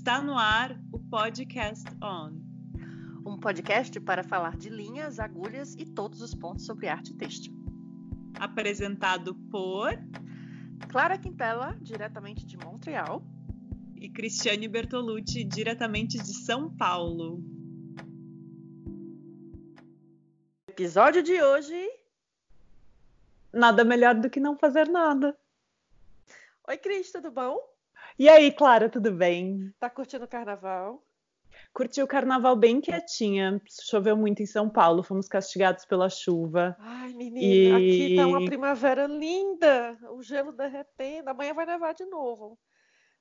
Está 0.00 0.22
no 0.22 0.32
ar 0.38 0.80
o 0.90 0.98
Podcast 0.98 1.84
On. 2.02 2.32
Um 3.26 3.38
podcast 3.38 4.00
para 4.00 4.24
falar 4.24 4.56
de 4.56 4.70
linhas, 4.70 5.20
agulhas 5.20 5.74
e 5.74 5.84
todos 5.84 6.22
os 6.22 6.34
pontos 6.34 6.64
sobre 6.64 6.88
arte 6.88 7.14
têxtil. 7.14 7.52
Apresentado 8.38 9.34
por 9.50 9.90
Clara 10.88 11.18
Quintela, 11.18 11.76
diretamente 11.82 12.46
de 12.46 12.56
Montreal. 12.56 13.22
E 13.94 14.08
Cristiane 14.08 14.66
Bertolucci, 14.68 15.44
diretamente 15.44 16.16
de 16.16 16.32
São 16.32 16.74
Paulo. 16.74 17.44
Episódio 20.66 21.22
de 21.22 21.42
hoje. 21.42 21.76
Nada 23.52 23.84
melhor 23.84 24.14
do 24.14 24.30
que 24.30 24.40
não 24.40 24.56
fazer 24.56 24.88
nada. 24.88 25.38
Oi, 26.66 26.78
Cris, 26.78 27.12
tudo 27.12 27.30
bom? 27.30 27.69
E 28.20 28.28
aí, 28.28 28.52
Clara, 28.52 28.90
tudo 28.90 29.10
bem? 29.10 29.72
Tá 29.80 29.88
curtindo 29.88 30.26
o 30.26 30.28
carnaval? 30.28 31.02
Curti 31.72 32.02
o 32.02 32.06
carnaval 32.06 32.54
bem 32.54 32.78
quietinha. 32.78 33.58
Choveu 33.88 34.14
muito 34.14 34.42
em 34.42 34.46
São 34.46 34.68
Paulo, 34.68 35.02
fomos 35.02 35.26
castigados 35.26 35.86
pela 35.86 36.10
chuva. 36.10 36.76
Ai, 36.80 37.14
menina, 37.14 37.40
e... 37.40 37.72
aqui 37.72 38.16
tá 38.16 38.26
uma 38.26 38.44
primavera 38.44 39.06
linda, 39.06 39.96
o 40.10 40.22
gelo 40.22 40.52
derretendo. 40.52 41.30
Amanhã 41.30 41.54
vai 41.54 41.64
nevar 41.64 41.94
de 41.94 42.04
novo. 42.04 42.58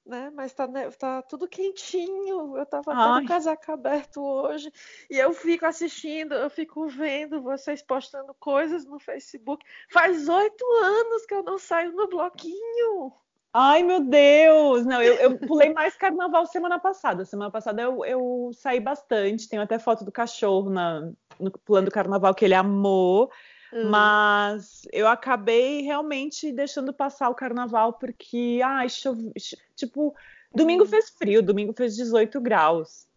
Né? 0.06 0.30
Mas 0.36 0.52
tá, 0.52 0.68
tá 1.00 1.22
tudo 1.22 1.48
quentinho. 1.48 2.58
Eu 2.58 2.66
tava 2.66 2.94
com 2.94 3.24
o 3.24 3.26
casaco 3.26 3.72
aberto 3.72 4.22
hoje 4.22 4.70
e 5.10 5.18
eu 5.18 5.32
fico 5.32 5.66
assistindo, 5.66 6.34
eu 6.34 6.50
fico 6.50 6.90
vendo 6.90 7.42
vocês 7.42 7.82
postando 7.82 8.36
coisas 8.38 8.86
no 8.86 9.00
Facebook. 9.00 9.66
Faz 9.94 10.28
oito 10.28 10.66
anos 10.84 11.26
que 11.26 11.36
eu 11.36 11.44
não 11.44 11.58
saio 11.58 11.94
no 11.94 12.10
bloquinho. 12.10 13.14
Ai, 13.54 13.82
meu 13.82 14.02
Deus! 14.02 14.86
Não, 14.86 15.02
eu, 15.02 15.16
eu 15.16 15.38
pulei 15.40 15.74
mais 15.74 15.96
carnaval 15.96 16.46
semana 16.46 16.80
passada. 16.80 17.26
Semana 17.26 17.50
passada 17.50 17.82
eu, 17.82 18.06
eu 18.06 18.52
saí 18.54 18.80
bastante. 18.80 19.50
Tenho 19.50 19.62
até 19.62 19.80
foto 19.80 20.06
do 20.06 20.12
cachorro 20.12 20.70
na, 20.70 21.12
no 21.40 21.52
pulando 21.66 21.90
carnaval 21.90 22.34
que 22.36 22.46
ele 22.46 22.54
amou. 22.54 23.32
Hum. 23.74 23.90
Mas 23.90 24.82
eu 24.92 25.08
acabei 25.08 25.82
realmente 25.82 26.52
deixando 26.52 26.94
passar 26.94 27.30
o 27.30 27.36
carnaval 27.36 27.94
porque, 27.94 28.62
ai, 28.64 28.90
chove... 28.90 29.32
tipo, 29.76 30.16
domingo 30.54 30.84
hum. 30.84 30.88
fez 30.88 31.10
frio, 31.10 31.42
domingo 31.42 31.74
fez 31.74 31.96
18 31.96 32.40
graus. 32.42 33.08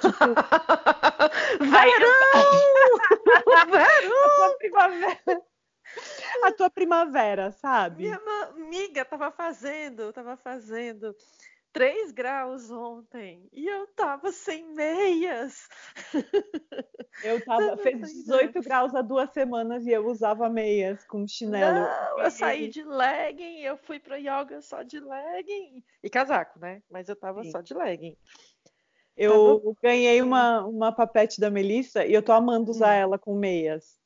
Tipo... 0.00 0.16
Verão! 1.60 2.52
Verão! 5.26 5.42
A 6.42 6.52
tua 6.52 6.70
primavera, 6.70 7.52
sabe? 7.52 8.04
Minha 8.04 8.20
amiga 8.50 9.04
tava 9.04 9.30
fazendo, 9.30 10.12
tava 10.12 10.36
fazendo 10.36 11.14
3 11.72 12.12
graus 12.12 12.70
ontem 12.70 13.48
e 13.52 13.66
eu 13.66 13.86
tava 13.88 14.30
sem 14.30 14.74
meias. 14.74 15.68
Eu 17.22 17.44
tava, 17.44 17.76
fez 17.76 18.00
18 18.00 18.60
graus 18.62 18.94
há 18.94 19.02
duas 19.02 19.30
semanas 19.32 19.86
e 19.86 19.90
eu 19.90 20.06
usava 20.06 20.48
meias 20.48 21.04
com 21.04 21.28
chinelo. 21.28 21.80
Não, 21.80 22.20
eu 22.20 22.30
saí 22.30 22.68
de 22.68 22.82
legging, 22.82 23.60
eu 23.60 23.76
fui 23.76 24.00
para 24.00 24.16
yoga 24.16 24.62
só 24.62 24.82
de 24.82 24.98
legging 24.98 25.84
e 26.02 26.08
casaco, 26.08 26.58
né? 26.58 26.82
Mas 26.90 27.08
eu 27.10 27.14
tava 27.14 27.44
Sim. 27.44 27.50
só 27.50 27.60
de 27.60 27.74
legging. 27.74 28.16
Eu 29.16 29.60
tava... 29.60 29.76
ganhei 29.82 30.22
uma, 30.22 30.66
uma 30.66 30.90
papete 30.90 31.38
da 31.38 31.50
Melissa 31.50 32.04
e 32.04 32.14
eu 32.14 32.22
tô 32.22 32.32
amando 32.32 32.70
usar 32.70 32.96
hum. 32.96 33.00
ela 33.00 33.18
com 33.18 33.36
meias. 33.36 34.00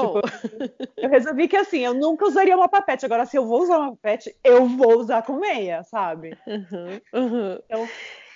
Tipo, 0.00 0.20
oh. 0.20 0.90
eu 0.96 1.08
resolvi 1.08 1.48
que 1.48 1.56
assim, 1.56 1.80
eu 1.80 1.94
nunca 1.94 2.26
usaria 2.26 2.56
uma 2.56 2.68
papete. 2.68 3.04
Agora, 3.04 3.26
se 3.26 3.36
eu 3.36 3.46
vou 3.46 3.62
usar 3.62 3.78
uma 3.78 3.96
papete, 3.96 4.36
eu 4.42 4.66
vou 4.66 4.98
usar 4.98 5.22
com 5.22 5.34
meia, 5.34 5.82
sabe? 5.84 6.36
Uhum, 6.46 7.00
uhum. 7.12 7.58
Então, 7.64 7.88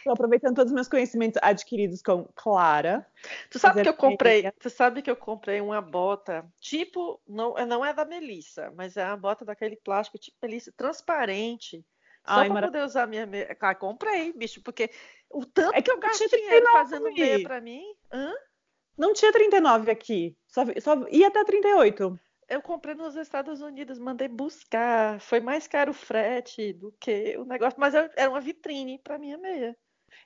tô 0.04 0.10
aproveitando 0.12 0.54
todos 0.54 0.70
os 0.70 0.74
meus 0.74 0.88
conhecimentos 0.88 1.40
adquiridos 1.42 2.02
com 2.02 2.24
Clara. 2.34 3.06
Tu 3.50 3.58
sabe 3.58 3.82
que 3.82 3.88
eu 3.88 3.94
comprei, 3.94 4.42
meia. 4.42 4.54
tu 4.58 4.68
sabe 4.68 5.02
que 5.02 5.10
eu 5.10 5.16
comprei 5.16 5.60
uma 5.60 5.80
bota, 5.80 6.44
tipo, 6.60 7.20
não, 7.26 7.54
não 7.66 7.84
é 7.84 7.92
da 7.92 8.04
Melissa, 8.04 8.72
mas 8.76 8.96
é 8.96 9.04
uma 9.06 9.16
bota 9.16 9.44
daquele 9.44 9.76
plástico 9.76 10.18
tipo 10.18 10.36
Melissa, 10.42 10.72
transparente. 10.76 11.84
Só 12.26 12.40
Ai, 12.40 12.48
pra 12.48 12.62
poder 12.62 12.82
usar 12.82 13.06
minha 13.06 13.26
meia. 13.26 13.54
Ah, 13.60 13.74
comprei, 13.74 14.32
bicho, 14.32 14.62
porque 14.62 14.90
o 15.28 15.44
tanto 15.44 15.76
é 15.76 15.82
que 15.82 15.90
eu 15.90 15.98
gastei 15.98 16.28
dinheiro 16.28 16.66
fazendo 16.72 17.12
meia 17.12 17.42
pra 17.42 17.60
mim. 17.60 17.82
Hã? 18.10 18.32
Não 18.96 19.12
tinha 19.12 19.32
39 19.32 19.90
aqui, 19.90 20.36
só, 20.46 20.62
só 20.80 21.06
ia 21.08 21.28
até 21.28 21.44
38. 21.44 22.18
Eu 22.48 22.62
comprei 22.62 22.94
nos 22.94 23.16
Estados 23.16 23.60
Unidos, 23.60 23.98
mandei 23.98 24.28
buscar. 24.28 25.20
Foi 25.20 25.40
mais 25.40 25.66
caro 25.66 25.90
o 25.90 25.94
frete 25.94 26.72
do 26.74 26.94
que 27.00 27.36
o 27.38 27.44
negócio, 27.44 27.78
mas 27.78 27.94
era 27.94 28.30
uma 28.30 28.40
vitrine 28.40 28.98
para 28.98 29.18
minha 29.18 29.38
meia. 29.38 29.76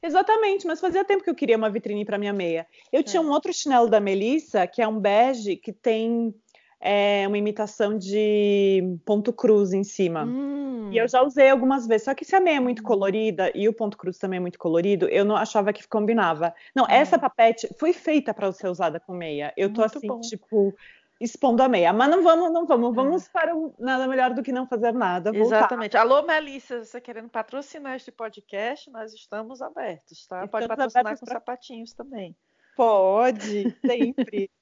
Exatamente, 0.03 0.67
mas 0.67 0.81
fazia 0.81 1.05
tempo 1.05 1.25
que 1.25 1.31
eu 1.31 1.35
queria 1.35 1.57
uma 1.57 1.71
vitrine 1.71 2.05
para 2.05 2.19
minha 2.19 2.33
meia. 2.33 2.67
Eu 2.93 3.01
é. 3.01 3.03
tinha 3.03 3.23
um 3.23 3.31
outro 3.31 3.53
chinelo 3.53 3.89
da 3.89 4.01
Melissa, 4.01 4.67
que 4.67 4.83
é 4.83 4.87
um 4.87 4.99
bege 4.99 5.57
que 5.57 5.73
tem 5.73 6.35
é, 6.81 7.27
uma 7.27 7.39
imitação 7.39 7.97
de 7.97 8.99
ponto 9.05 9.33
cruz 9.33 9.73
em 9.73 9.85
cima. 9.85 10.25
Hum. 10.25 10.91
E 10.93 10.97
eu 10.97 11.09
já 11.09 11.23
usei 11.23 11.51
algumas 11.51 11.87
vezes, 11.87 12.05
só 12.05 12.15
que 12.15 12.25
se 12.25 12.35
a 12.35 12.41
meia 12.41 12.57
é 12.57 12.61
muito 12.61 12.83
colorida 12.83 13.51
e 13.55 13.69
o 13.69 13.73
ponto 13.73 13.97
cruz 13.97 14.17
também 14.17 14.39
é 14.39 14.41
muito 14.41 14.59
colorido, 14.59 15.07
eu 15.09 15.25
não 15.25 15.37
achava 15.37 15.73
que 15.73 15.87
combinava. 15.87 16.55
Não, 16.75 16.85
hum. 16.85 16.89
essa 16.89 17.19
papete 17.19 17.69
foi 17.79 17.93
feita 17.93 18.33
para 18.33 18.51
ser 18.53 18.69
usada 18.69 19.01
com 19.01 19.13
meia. 19.13 19.53
Eu 19.57 19.73
tô 19.73 19.81
muito 19.81 19.97
assim, 19.99 20.07
bom. 20.07 20.21
tipo, 20.21 20.75
expondo 21.21 21.63
a 21.63 21.69
meia. 21.69 21.93
Mas 21.93 22.09
não 22.09 22.23
vamos, 22.23 22.53
não 22.53 22.67
vamos, 22.67 22.95
vamos 22.95 23.27
é. 23.27 23.31
para 23.31 23.57
o 23.57 23.75
nada 23.79 24.07
melhor 24.07 24.33
do 24.33 24.43
que 24.43 24.53
não 24.53 24.67
fazer 24.67 24.93
nada. 24.93 25.33
Voltar. 25.33 25.59
Exatamente. 25.59 25.97
Alô, 25.97 26.23
Melissa, 26.23 26.85
você 26.85 27.01
querendo 27.01 27.29
patrocinar 27.29 27.97
este 27.97 28.13
podcast, 28.13 28.91
nós 28.91 29.13
estamos 29.13 29.61
abertos, 29.61 30.27
tá? 30.27 30.45
Estamos 30.45 30.51
Pode 30.51 30.69
patrocinar 30.69 31.19
com 31.19 31.27
pra... 31.27 31.35
sapatinhos 31.35 31.93
também. 31.93 32.37
Pode, 32.77 33.77
sempre. 33.85 34.51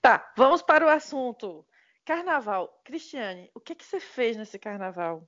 tá, 0.00 0.32
vamos 0.36 0.62
para 0.62 0.86
o 0.86 0.88
assunto. 0.88 1.66
Carnaval. 2.04 2.80
Cristiane, 2.84 3.50
o 3.54 3.60
que, 3.60 3.74
que 3.74 3.84
você 3.84 3.98
fez 3.98 4.36
nesse 4.36 4.58
carnaval? 4.58 5.26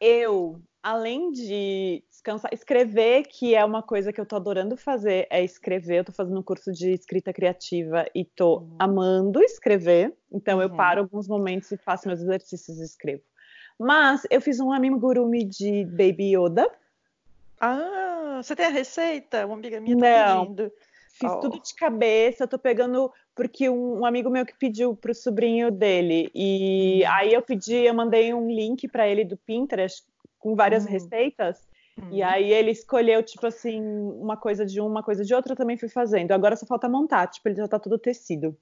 eu, 0.00 0.60
além 0.82 1.30
de 1.32 2.02
descansar, 2.10 2.52
escrever, 2.52 3.24
que 3.24 3.54
é 3.54 3.64
uma 3.64 3.82
coisa 3.82 4.12
que 4.12 4.20
eu 4.20 4.26
tô 4.26 4.36
adorando 4.36 4.76
fazer, 4.76 5.26
é 5.30 5.42
escrever. 5.42 5.98
Eu 5.98 6.04
tô 6.04 6.12
fazendo 6.12 6.38
um 6.38 6.42
curso 6.42 6.72
de 6.72 6.92
escrita 6.92 7.32
criativa 7.32 8.06
e 8.14 8.24
tô 8.24 8.58
uhum. 8.58 8.76
amando 8.78 9.42
escrever. 9.42 10.14
Então 10.30 10.56
uhum. 10.58 10.62
eu 10.62 10.70
paro 10.70 11.00
alguns 11.02 11.28
momentos 11.28 11.70
e 11.72 11.76
faço 11.76 12.08
meus 12.08 12.20
exercícios 12.20 12.78
e 12.78 12.84
escrevo. 12.84 13.22
Mas 13.78 14.26
eu 14.30 14.40
fiz 14.40 14.58
um 14.60 14.72
amigurumi 14.72 15.44
de 15.44 15.84
Baby 15.84 16.36
Yoda. 16.36 16.70
Ah, 17.60 18.40
você 18.42 18.54
tem 18.56 18.66
a 18.66 18.70
receita? 18.70 19.46
Uma 19.46 19.54
amiga 19.54 19.80
minha 19.80 19.96
tá 19.96 20.34
Não. 20.34 20.42
pedindo. 20.42 20.72
Fiz 21.12 21.30
oh. 21.30 21.40
tudo 21.40 21.60
de 21.60 21.74
cabeça, 21.74 22.46
tô 22.46 22.58
pegando 22.58 23.10
porque 23.36 23.68
um, 23.68 24.00
um, 24.00 24.06
amigo 24.06 24.30
meu 24.30 24.46
que 24.46 24.56
pediu 24.56 24.96
pro 24.96 25.14
sobrinho 25.14 25.70
dele 25.70 26.30
e 26.34 27.02
hum. 27.04 27.10
aí 27.12 27.34
eu 27.34 27.42
pedi, 27.42 27.74
eu 27.74 27.94
mandei 27.94 28.32
um 28.32 28.50
link 28.50 28.88
para 28.88 29.06
ele 29.06 29.24
do 29.24 29.36
Pinterest 29.36 30.02
com 30.38 30.56
várias 30.56 30.86
hum. 30.86 30.88
receitas 30.88 31.68
hum. 31.98 32.08
e 32.10 32.22
aí 32.22 32.50
ele 32.50 32.70
escolheu 32.70 33.22
tipo 33.22 33.46
assim 33.46 33.80
uma 33.82 34.38
coisa 34.38 34.64
de 34.64 34.80
uma 34.80 35.02
coisa 35.02 35.22
de 35.22 35.34
outra, 35.34 35.52
eu 35.52 35.56
também 35.56 35.76
fui 35.76 35.90
fazendo. 35.90 36.32
Agora 36.32 36.56
só 36.56 36.64
falta 36.64 36.88
montar, 36.88 37.26
tipo 37.26 37.46
ele 37.46 37.56
já 37.56 37.68
tá 37.68 37.78
todo 37.78 37.98
tecido. 37.98 38.56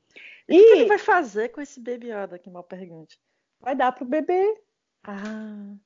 E, 0.48 0.56
e... 0.56 0.60
o 0.60 0.64
que 0.64 0.72
ele 0.72 0.86
vai 0.86 0.98
fazer 0.98 1.50
com 1.50 1.60
esse 1.60 1.80
baby 1.80 2.10
Yoda? 2.10 2.38
Que 2.38 2.50
mal 2.50 2.64
pergunte. 2.64 3.16
Vai 3.60 3.76
dar 3.76 3.92
pro 3.92 4.04
bebê. 4.04 4.60
Ah. 5.04 5.76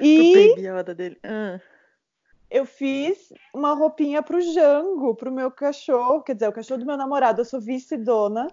E 0.00 0.18
o 0.50 0.50
baby 0.50 0.66
Yoda 0.66 0.94
dele. 0.94 1.16
Ah 1.22 1.60
eu 2.50 2.64
fiz 2.64 3.32
uma 3.54 3.72
roupinha 3.72 4.22
pro 4.22 4.40
Jango, 4.40 5.14
pro 5.14 5.32
meu 5.32 5.50
cachorro, 5.50 6.22
quer 6.22 6.34
dizer, 6.34 6.48
o 6.48 6.52
cachorro 6.52 6.80
do 6.80 6.86
meu 6.86 6.96
namorado, 6.96 7.40
eu 7.40 7.44
sou 7.44 7.60
vice-dona. 7.60 8.48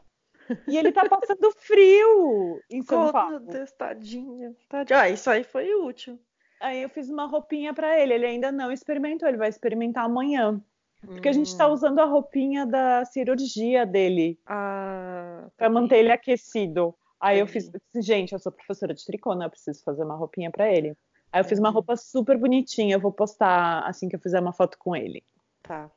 E 0.68 0.78
ele 0.78 0.92
tá 0.92 1.08
passando 1.08 1.52
frio 1.58 2.59
em 2.70 2.81
São 2.81 3.12
Paulo. 3.12 3.31
Meu 3.31 3.40
Deus, 3.40 3.72
tadinha, 3.72 4.54
tadinha. 4.68 5.00
Ah, 5.00 5.09
isso 5.09 5.30
aí 5.30 5.44
foi 5.44 5.74
útil. 5.76 6.20
Aí 6.59 6.81
eu 6.81 6.90
fiz 6.90 7.09
uma 7.09 7.26
roupinha 7.26 7.74
para 7.74 8.00
ele, 8.00 8.14
ele 8.14 8.26
ainda 8.26 8.52
não 8.52 8.72
experimentou, 8.72 9.28
ele 9.28 9.38
vai 9.38 9.50
experimentar 9.50 10.06
amanhã. 10.06 10.62
Porque 11.06 11.28
a 11.28 11.34
gente 11.34 11.56
tá 11.57 11.68
hum. 11.68 11.74
usando 11.74 12.00
a 12.00 12.06
roupinha 12.06 12.66
da 12.66 13.04
cirurgia 13.06 13.86
dele. 13.86 14.40
Ah, 14.45 15.48
pra 15.57 15.69
manter 15.69 15.98
ele 15.98 16.12
aquecido. 16.12 16.95
Aí 17.19 17.40
eu 17.40 17.48
fiz, 17.48 17.69
gente, 17.95 18.34
eu 18.34 18.40
sou 18.40 18.51
professora 18.51 18.94
de 18.94 19.06
tricô, 19.06 19.34
né? 19.34 19.45
Eu 19.45 19.50
preciso 19.50 19.84
fazer 19.84 20.04
uma 20.04 20.16
roupinha 20.16 20.51
para 20.51 20.72
ele. 20.72 20.95
Aí 21.33 21.41
eu 21.41 21.45
fiz 21.45 21.57
uma 21.57 21.71
roupa 21.71 21.97
super 21.97 22.38
bonitinha, 22.38 22.95
eu 22.95 23.00
vou 23.00 23.12
postar 23.12 23.80
assim 23.88 24.07
que 24.07 24.15
eu 24.15 24.19
fizer 24.19 24.39
uma 24.39 24.53
foto 24.53 24.77
com 24.77 24.95
ele. 24.95 25.24
Tá. 25.63 25.89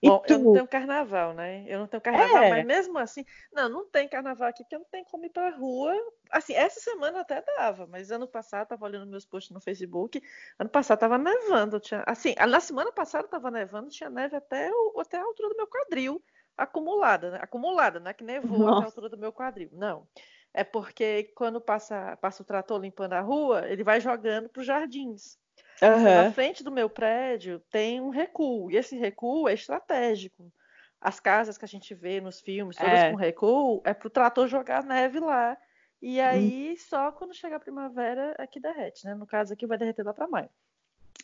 E 0.00 0.08
Bom, 0.08 0.20
tu? 0.20 0.32
eu 0.32 0.38
não 0.38 0.52
tenho 0.54 0.68
carnaval, 0.68 1.34
né? 1.34 1.66
Eu 1.68 1.80
não 1.80 1.86
tenho 1.86 2.00
carnaval, 2.00 2.44
é. 2.44 2.50
mas 2.50 2.64
mesmo 2.64 2.96
assim, 2.98 3.26
não, 3.52 3.68
não 3.68 3.84
tem 3.90 4.08
carnaval 4.08 4.48
aqui 4.48 4.62
porque 4.62 4.78
não 4.78 4.86
tem 4.86 5.04
como 5.04 5.26
ir 5.26 5.30
pra 5.30 5.50
rua. 5.50 5.92
Assim, 6.30 6.54
essa 6.54 6.80
semana 6.80 7.20
até 7.20 7.42
dava, 7.42 7.86
mas 7.86 8.10
ano 8.10 8.26
passado 8.26 8.68
tava 8.68 8.86
olhando 8.86 9.10
meus 9.10 9.26
posts 9.26 9.52
no 9.52 9.60
Facebook, 9.60 10.22
ano 10.58 10.70
passado 10.70 11.00
tava 11.00 11.18
nevando, 11.18 11.78
tinha, 11.78 12.02
assim, 12.06 12.34
na 12.48 12.60
semana 12.60 12.90
passada 12.90 13.28
tava 13.28 13.50
nevando, 13.50 13.90
tinha 13.90 14.08
neve 14.08 14.36
até, 14.36 14.70
o, 14.72 14.98
até 14.98 15.18
a 15.18 15.24
altura 15.24 15.50
do 15.50 15.56
meu 15.56 15.66
quadril, 15.66 16.22
acumulada, 16.56 17.32
né? 17.32 17.38
Acumulada, 17.42 18.00
não 18.00 18.10
é 18.10 18.14
que 18.14 18.24
nevou 18.24 18.60
Nossa. 18.60 18.76
até 18.76 18.84
a 18.84 18.86
altura 18.86 19.08
do 19.10 19.18
meu 19.18 19.32
quadril, 19.32 19.68
não 19.72 20.06
é 20.52 20.64
porque 20.64 21.32
quando 21.34 21.60
passa, 21.60 22.16
passa 22.16 22.42
o 22.42 22.46
trator 22.46 22.80
limpando 22.80 23.12
a 23.12 23.20
rua, 23.20 23.68
ele 23.68 23.84
vai 23.84 24.00
jogando 24.00 24.48
para 24.48 24.60
os 24.60 24.66
jardins. 24.66 25.38
Uhum. 25.80 26.02
Na 26.02 26.32
frente 26.32 26.64
do 26.64 26.72
meu 26.72 26.90
prédio 26.90 27.60
tem 27.70 28.00
um 28.00 28.10
recuo, 28.10 28.70
e 28.70 28.76
esse 28.76 28.96
recuo 28.96 29.48
é 29.48 29.54
estratégico. 29.54 30.52
As 31.00 31.20
casas 31.20 31.56
que 31.56 31.64
a 31.64 31.68
gente 31.68 31.94
vê 31.94 32.20
nos 32.20 32.40
filmes, 32.40 32.76
todas 32.76 32.92
é. 32.92 33.10
com 33.10 33.16
recuo, 33.16 33.80
é 33.84 33.94
para 33.94 34.08
o 34.08 34.10
trator 34.10 34.48
jogar 34.48 34.82
neve 34.82 35.20
lá. 35.20 35.56
E 36.02 36.20
hum. 36.20 36.24
aí, 36.24 36.72
hum. 36.72 36.76
só 36.76 37.12
quando 37.12 37.34
chega 37.34 37.56
a 37.56 37.60
primavera 37.60 38.34
é 38.38 38.46
que 38.46 38.58
derrete, 38.58 39.04
né? 39.04 39.14
No 39.14 39.26
caso 39.26 39.52
aqui, 39.52 39.66
vai 39.66 39.78
derreter 39.78 40.04
lá 40.04 40.12
para 40.12 40.26
maio. 40.26 40.50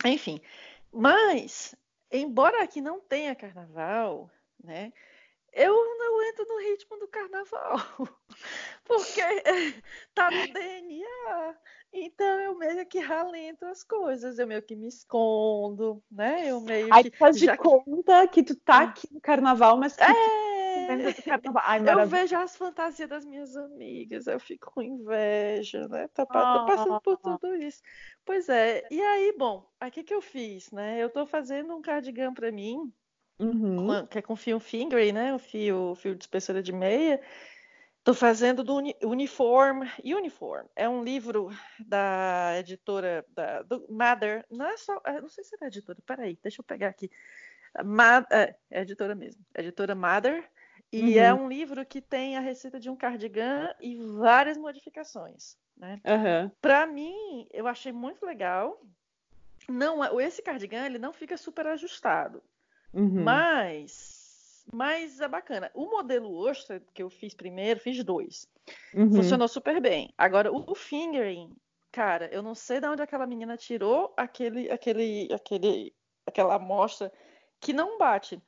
Enfim, 0.04 0.40
mas, 0.92 1.74
embora 2.10 2.62
aqui 2.62 2.80
não 2.80 3.00
tenha 3.00 3.34
carnaval, 3.34 4.30
né? 4.62 4.92
Eu 5.54 5.72
não 5.98 6.22
entro 6.24 6.44
no 6.48 6.58
ritmo 6.58 6.98
do 6.98 7.06
carnaval, 7.06 7.76
porque 8.84 9.22
tá 10.12 10.30
no 10.30 10.52
DNA. 10.52 11.56
Então 11.92 12.40
eu 12.40 12.58
meio 12.58 12.84
que 12.86 12.98
ralento 12.98 13.64
as 13.66 13.84
coisas, 13.84 14.38
eu 14.40 14.48
meio 14.48 14.60
que 14.62 14.74
me 14.74 14.88
escondo, 14.88 16.02
né? 16.10 16.50
Eu 16.50 16.60
meio 16.60 16.92
Aí 16.92 17.08
que. 17.08 17.16
faz 17.16 17.38
de 17.38 17.56
conta 17.56 18.26
que 18.26 18.42
tu 18.42 18.56
tá 18.56 18.80
hum. 18.80 18.84
aqui 18.86 19.08
no 19.12 19.20
carnaval, 19.20 19.76
mas 19.76 19.94
que 19.94 20.02
é... 20.02 21.12
tu 21.12 21.22
carnaval. 21.22 21.62
Ai, 21.64 21.80
eu 21.88 22.06
vejo 22.08 22.36
as 22.36 22.56
fantasias 22.56 23.08
das 23.08 23.24
minhas 23.24 23.56
amigas, 23.56 24.26
eu 24.26 24.40
fico 24.40 24.72
com 24.72 24.82
inveja, 24.82 25.86
né? 25.86 26.08
Tô, 26.08 26.26
tô 26.26 26.32
passando 26.32 27.00
por 27.00 27.20
ah. 27.22 27.38
tudo 27.38 27.54
isso. 27.54 27.80
Pois 28.24 28.48
é, 28.48 28.84
e 28.90 29.00
aí, 29.00 29.32
bom, 29.38 29.64
o 29.80 29.90
que 29.92 30.02
que 30.02 30.14
eu 30.14 30.20
fiz, 30.20 30.72
né? 30.72 30.98
Eu 30.98 31.10
tô 31.10 31.24
fazendo 31.24 31.76
um 31.76 31.80
cardigan 31.80 32.34
para 32.34 32.50
mim 32.50 32.92
Uhum. 33.38 34.06
que 34.06 34.18
é 34.18 34.22
com 34.22 34.36
fio 34.36 34.60
fingering, 34.60 35.12
né? 35.12 35.34
O 35.34 35.38
fio, 35.38 35.94
fio 35.96 36.14
de 36.14 36.24
espessura 36.24 36.62
de 36.62 36.72
meia. 36.72 37.20
Estou 37.98 38.14
fazendo 38.14 38.62
do 38.62 38.74
Uni, 38.76 38.94
Uniform. 39.02 39.84
Uniform 40.04 40.66
é 40.76 40.88
um 40.88 41.02
livro 41.02 41.50
da 41.78 42.52
editora 42.58 43.24
da, 43.30 43.62
do 43.62 43.86
Mother. 43.88 44.44
Não 44.50 44.66
é 44.66 44.76
só. 44.76 45.00
É, 45.06 45.20
não 45.20 45.28
sei 45.28 45.42
se 45.42 45.54
é 45.54 45.58
da 45.58 45.66
editora. 45.68 45.98
Peraí, 46.04 46.38
deixa 46.42 46.60
eu 46.60 46.64
pegar 46.64 46.88
aqui. 46.88 47.10
Ma, 47.82 48.24
é, 48.30 48.54
é 48.70 48.82
editora 48.82 49.14
mesmo. 49.14 49.42
É 49.54 49.62
editora 49.62 49.94
Mother. 49.94 50.48
E 50.92 51.18
é 51.18 51.32
uhum. 51.32 51.40
é 51.40 51.42
um 51.42 51.48
livro 51.48 51.84
que 51.84 52.00
tem 52.00 52.36
a 52.36 52.40
receita 52.40 52.78
de 52.78 52.88
um 52.88 52.94
cardigan 52.94 53.74
e 53.80 53.96
várias 53.96 54.56
modificações. 54.56 55.56
Né? 55.76 56.00
Uhum. 56.04 56.50
Para 56.60 56.86
mim, 56.86 57.48
eu 57.52 57.66
achei 57.66 57.90
muito 57.90 58.24
legal. 58.24 58.80
Não, 59.68 60.20
esse 60.20 60.42
cardigan 60.42 60.84
ele 60.84 60.98
não 60.98 61.12
fica 61.12 61.36
super 61.36 61.66
ajustado. 61.66 62.42
Uhum. 62.94 63.24
Mas, 63.24 64.64
mas 64.72 65.20
é 65.20 65.28
bacana. 65.28 65.70
O 65.74 65.86
modelo 65.86 66.32
Ostra 66.34 66.80
que 66.94 67.02
eu 67.02 67.10
fiz 67.10 67.34
primeiro, 67.34 67.80
fiz 67.80 68.02
dois. 68.04 68.48
Uhum. 68.94 69.12
Funcionou 69.12 69.48
super 69.48 69.80
bem. 69.80 70.12
Agora, 70.16 70.52
o, 70.52 70.74
fingering, 70.74 71.50
cara, 71.90 72.28
eu 72.32 72.42
não 72.42 72.54
sei 72.54 72.80
de 72.80 72.86
onde 72.86 73.02
aquela 73.02 73.26
menina 73.26 73.56
tirou 73.56 74.14
aquele, 74.16 74.70
aquele, 74.70 75.28
aquele, 75.32 75.94
aquela 76.26 76.54
amostra 76.54 77.12
que 77.60 77.72
não 77.72 77.98
bate. 77.98 78.40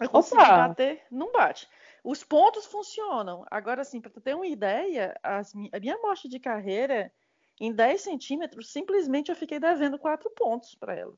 Eu 0.00 0.08
consegui 0.08 0.42
Opa. 0.42 0.68
bater, 0.68 1.02
não 1.10 1.32
bate. 1.32 1.68
Os 2.04 2.22
pontos 2.22 2.66
funcionam. 2.66 3.44
Agora, 3.50 3.82
assim, 3.82 4.00
para 4.00 4.10
tu 4.10 4.20
ter 4.20 4.34
uma 4.34 4.46
ideia, 4.46 5.18
as, 5.22 5.52
a 5.72 5.80
minha 5.80 5.94
amostra 5.96 6.28
de 6.28 6.38
carreira, 6.38 7.12
em 7.60 7.72
10 7.72 8.00
centímetros, 8.00 8.70
simplesmente 8.70 9.30
eu 9.30 9.36
fiquei 9.36 9.58
devendo 9.58 9.98
quatro 9.98 10.30
pontos 10.30 10.74
para 10.74 10.94
ela. 10.94 11.14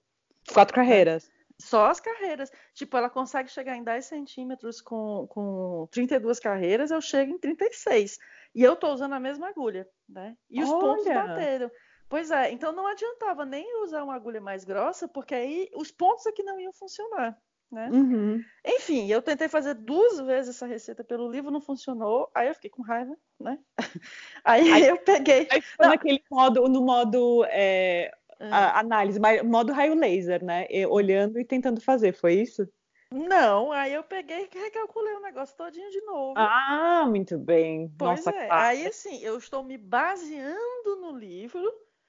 Quatro 0.53 0.75
carreiras. 0.75 1.31
Só 1.61 1.87
as 1.87 2.01
carreiras. 2.01 2.51
Tipo, 2.75 2.97
ela 2.97 3.11
consegue 3.11 3.51
chegar 3.51 3.77
em 3.77 3.85
10 3.85 4.05
centímetros 4.05 4.81
com, 4.81 5.27
com 5.29 5.87
32 5.91 6.41
carreiras, 6.41 6.91
eu 6.91 7.01
chego 7.01 7.33
em 7.33 7.39
36. 7.39 8.19
E 8.55 8.63
eu 8.63 8.75
tô 8.75 8.93
usando 8.93 9.13
a 9.13 9.21
mesma 9.21 9.49
agulha, 9.49 9.89
né? 10.09 10.37
E 10.49 10.63
os 10.63 10.71
Olha. 10.71 10.81
pontos 10.81 11.05
bateram. 11.05 11.71
Pois 12.09 12.31
é, 12.33 12.51
então 12.51 12.73
não 12.73 12.89
adiantava 12.89 13.45
nem 13.45 13.85
usar 13.85 14.03
uma 14.03 14.17
agulha 14.17 14.41
mais 14.41 14.65
grossa, 14.65 15.07
porque 15.07 15.33
aí 15.33 15.71
os 15.75 15.93
pontos 15.93 16.27
aqui 16.27 16.43
não 16.43 16.59
iam 16.59 16.73
funcionar. 16.73 17.39
Né? 17.71 17.89
Uhum. 17.89 18.45
Enfim, 18.67 19.07
eu 19.07 19.23
tentei 19.23 19.47
fazer 19.47 19.75
duas 19.75 20.19
vezes 20.19 20.57
essa 20.57 20.67
receita 20.67 21.05
pelo 21.05 21.31
livro, 21.31 21.53
não 21.53 21.61
funcionou. 21.61 22.29
Aí 22.35 22.49
eu 22.49 22.55
fiquei 22.55 22.69
com 22.69 22.83
raiva, 22.83 23.17
né? 23.39 23.61
Aí, 24.45 24.73
aí 24.73 24.89
eu 24.89 24.99
peguei. 24.99 25.47
Aí 25.51 25.61
foi 25.61 25.87
naquele 25.87 26.25
modo, 26.29 26.69
no 26.69 26.83
modo 26.83 27.45
é, 27.49 28.11
a 28.41 28.57
ah. 28.57 28.81
análise, 28.81 29.21
modo 29.45 29.73
raio 29.73 29.95
laser, 29.95 30.43
né? 30.43 30.67
E, 30.71 30.87
olhando 30.87 31.39
e 31.39 31.45
tentando 31.45 31.81
fazer, 31.81 32.13
foi 32.13 32.35
isso? 32.35 32.67
Não, 33.13 33.73
aí 33.73 33.93
eu 33.93 34.05
peguei 34.05 34.49
e 34.53 34.59
recalculei 34.59 35.13
o 35.15 35.21
negócio 35.21 35.57
todinho 35.57 35.91
de 35.91 36.01
novo. 36.03 36.35
Ah, 36.37 37.05
muito 37.09 37.37
bem. 37.37 37.93
Pois 37.99 38.25
Nossa, 38.25 38.31
é. 38.31 38.49
Aí 38.51 38.87
assim, 38.87 39.21
eu 39.21 39.37
estou 39.37 39.65
me 39.65 39.77
baseando 39.77 40.97
no 41.01 41.17
livro, 41.17 41.61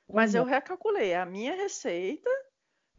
mas 0.08 0.34
uhum. 0.34 0.42
eu 0.42 0.46
recalculei 0.46 1.16
a 1.16 1.26
minha 1.26 1.56
receita, 1.56 2.30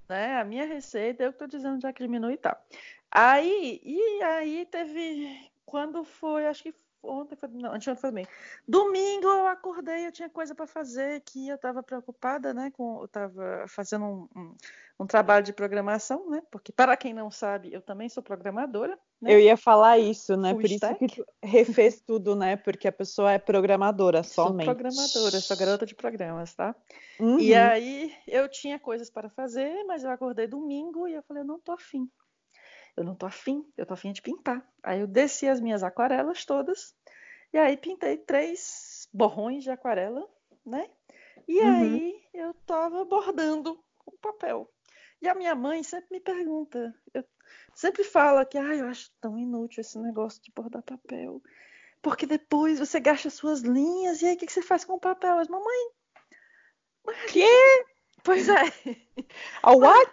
né? 0.08 0.40
A 0.40 0.44
minha 0.44 0.66
receita, 0.66 1.22
eu 1.22 1.30
estou 1.30 1.46
dizendo 1.46 1.80
já 1.80 1.92
que 1.92 2.02
e 2.02 2.36
tal. 2.36 2.60
Aí, 3.08 3.80
e 3.84 4.22
aí 4.22 4.66
teve 4.66 5.50
quando 5.64 6.02
foi, 6.02 6.46
acho 6.46 6.64
que 6.64 6.74
ontem 7.02 7.36
foi, 7.36 7.48
não, 7.48 7.72
anteontem 7.72 8.00
foi 8.00 8.10
bem. 8.12 8.26
Domingo 8.66 9.26
eu 9.26 9.46
acordei, 9.46 10.06
eu 10.06 10.12
tinha 10.12 10.28
coisa 10.28 10.54
para 10.54 10.66
fazer 10.66 11.20
que 11.20 11.48
eu 11.48 11.56
estava 11.56 11.82
preocupada, 11.82 12.54
né? 12.54 12.70
Com, 12.70 13.00
eu 13.00 13.04
estava 13.06 13.64
fazendo 13.68 14.04
um, 14.04 14.28
um, 14.36 14.54
um, 15.00 15.06
trabalho 15.06 15.44
de 15.44 15.52
programação, 15.52 16.30
né? 16.30 16.42
Porque 16.50 16.72
para 16.72 16.96
quem 16.96 17.12
não 17.12 17.30
sabe, 17.30 17.72
eu 17.72 17.82
também 17.82 18.08
sou 18.08 18.22
programadora. 18.22 18.98
Né? 19.20 19.34
Eu 19.34 19.40
ia 19.40 19.56
falar 19.56 19.98
isso, 19.98 20.36
né? 20.36 20.50
Full 20.50 20.60
Por 20.60 20.70
stack. 20.70 21.04
isso 21.04 21.14
que 21.14 21.24
refez 21.46 22.00
tudo, 22.00 22.36
né? 22.36 22.56
Porque 22.56 22.86
a 22.86 22.92
pessoa 22.92 23.32
é 23.32 23.38
programadora 23.38 24.22
somente. 24.22 24.66
Sou 24.66 24.74
programadora, 24.74 25.40
sou 25.40 25.56
garota 25.56 25.86
de 25.86 25.94
programas, 25.94 26.54
tá? 26.54 26.74
Uhum. 27.18 27.38
E 27.38 27.54
aí 27.54 28.12
eu 28.26 28.48
tinha 28.48 28.78
coisas 28.78 29.10
para 29.10 29.28
fazer, 29.28 29.84
mas 29.84 30.04
eu 30.04 30.10
acordei 30.10 30.46
domingo 30.46 31.08
e 31.08 31.14
eu 31.14 31.22
falei, 31.22 31.42
eu 31.42 31.46
não 31.46 31.58
tô 31.58 31.72
afim 31.72 32.08
eu 32.96 33.04
não 33.04 33.14
tô 33.14 33.26
afim, 33.26 33.66
eu 33.76 33.86
tô 33.86 33.94
afim 33.94 34.12
de 34.12 34.22
pintar. 34.22 34.66
Aí 34.82 35.00
eu 35.00 35.06
desci 35.06 35.48
as 35.48 35.60
minhas 35.60 35.82
aquarelas 35.82 36.44
todas 36.44 36.94
e 37.52 37.58
aí 37.58 37.76
pintei 37.76 38.16
três 38.16 39.08
borrões 39.12 39.62
de 39.62 39.70
aquarela, 39.70 40.28
né? 40.64 40.88
E 41.46 41.60
uhum. 41.60 41.80
aí 41.80 42.24
eu 42.34 42.54
tava 42.66 43.04
bordando 43.04 43.82
com 43.98 44.16
papel. 44.18 44.70
E 45.20 45.28
a 45.28 45.34
minha 45.34 45.54
mãe 45.54 45.82
sempre 45.82 46.08
me 46.10 46.20
pergunta, 46.20 46.94
eu 47.14 47.24
sempre 47.74 48.02
fala 48.02 48.44
que 48.44 48.58
ah, 48.58 48.74
eu 48.74 48.86
acho 48.86 49.10
tão 49.20 49.38
inútil 49.38 49.80
esse 49.80 49.98
negócio 49.98 50.42
de 50.42 50.50
bordar 50.50 50.82
papel. 50.82 51.40
Porque 52.00 52.26
depois 52.26 52.80
você 52.80 52.98
gasta 52.98 53.30
suas 53.30 53.60
linhas 53.60 54.20
e 54.20 54.26
aí 54.26 54.34
o 54.34 54.36
que, 54.36 54.46
que 54.46 54.52
você 54.52 54.62
faz 54.62 54.84
com 54.84 54.94
o 54.94 55.00
papel? 55.00 55.36
Mas 55.36 55.46
mamãe, 55.46 55.90
que? 57.28 57.46
Pois 58.24 58.48
é. 58.48 58.62
A 59.62 59.72
what? 59.72 60.12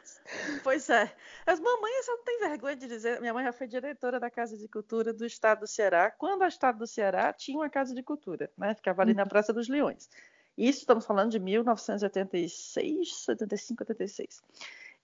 Pois 0.63 0.89
é. 0.89 1.11
As 1.49 1.59
mamães 1.59 2.05
não 2.07 2.23
têm 2.23 2.37
vergonha 2.41 2.75
de 2.75 2.87
dizer. 2.87 3.19
Minha 3.19 3.33
mãe 3.33 3.43
já 3.43 3.51
foi 3.51 3.65
diretora 3.65 4.19
da 4.19 4.29
Casa 4.29 4.55
de 4.55 4.67
Cultura 4.67 5.11
do 5.11 5.25
Estado 5.25 5.61
do 5.61 5.67
Ceará, 5.67 6.11
quando 6.11 6.43
o 6.43 6.45
Estado 6.45 6.77
do 6.77 6.85
Ceará 6.85 7.33
tinha 7.33 7.57
uma 7.57 7.67
Casa 7.67 7.95
de 7.95 8.03
Cultura, 8.03 8.51
né? 8.55 8.75
Ficava 8.75 9.01
ali 9.01 9.15
na 9.15 9.23
uhum. 9.23 9.29
Praça 9.29 9.51
dos 9.51 9.67
Leões. 9.67 10.07
Isso 10.55 10.81
estamos 10.81 11.07
falando 11.07 11.31
de 11.31 11.39
1986, 11.39 13.15
75, 13.15 13.81
86. 13.81 14.43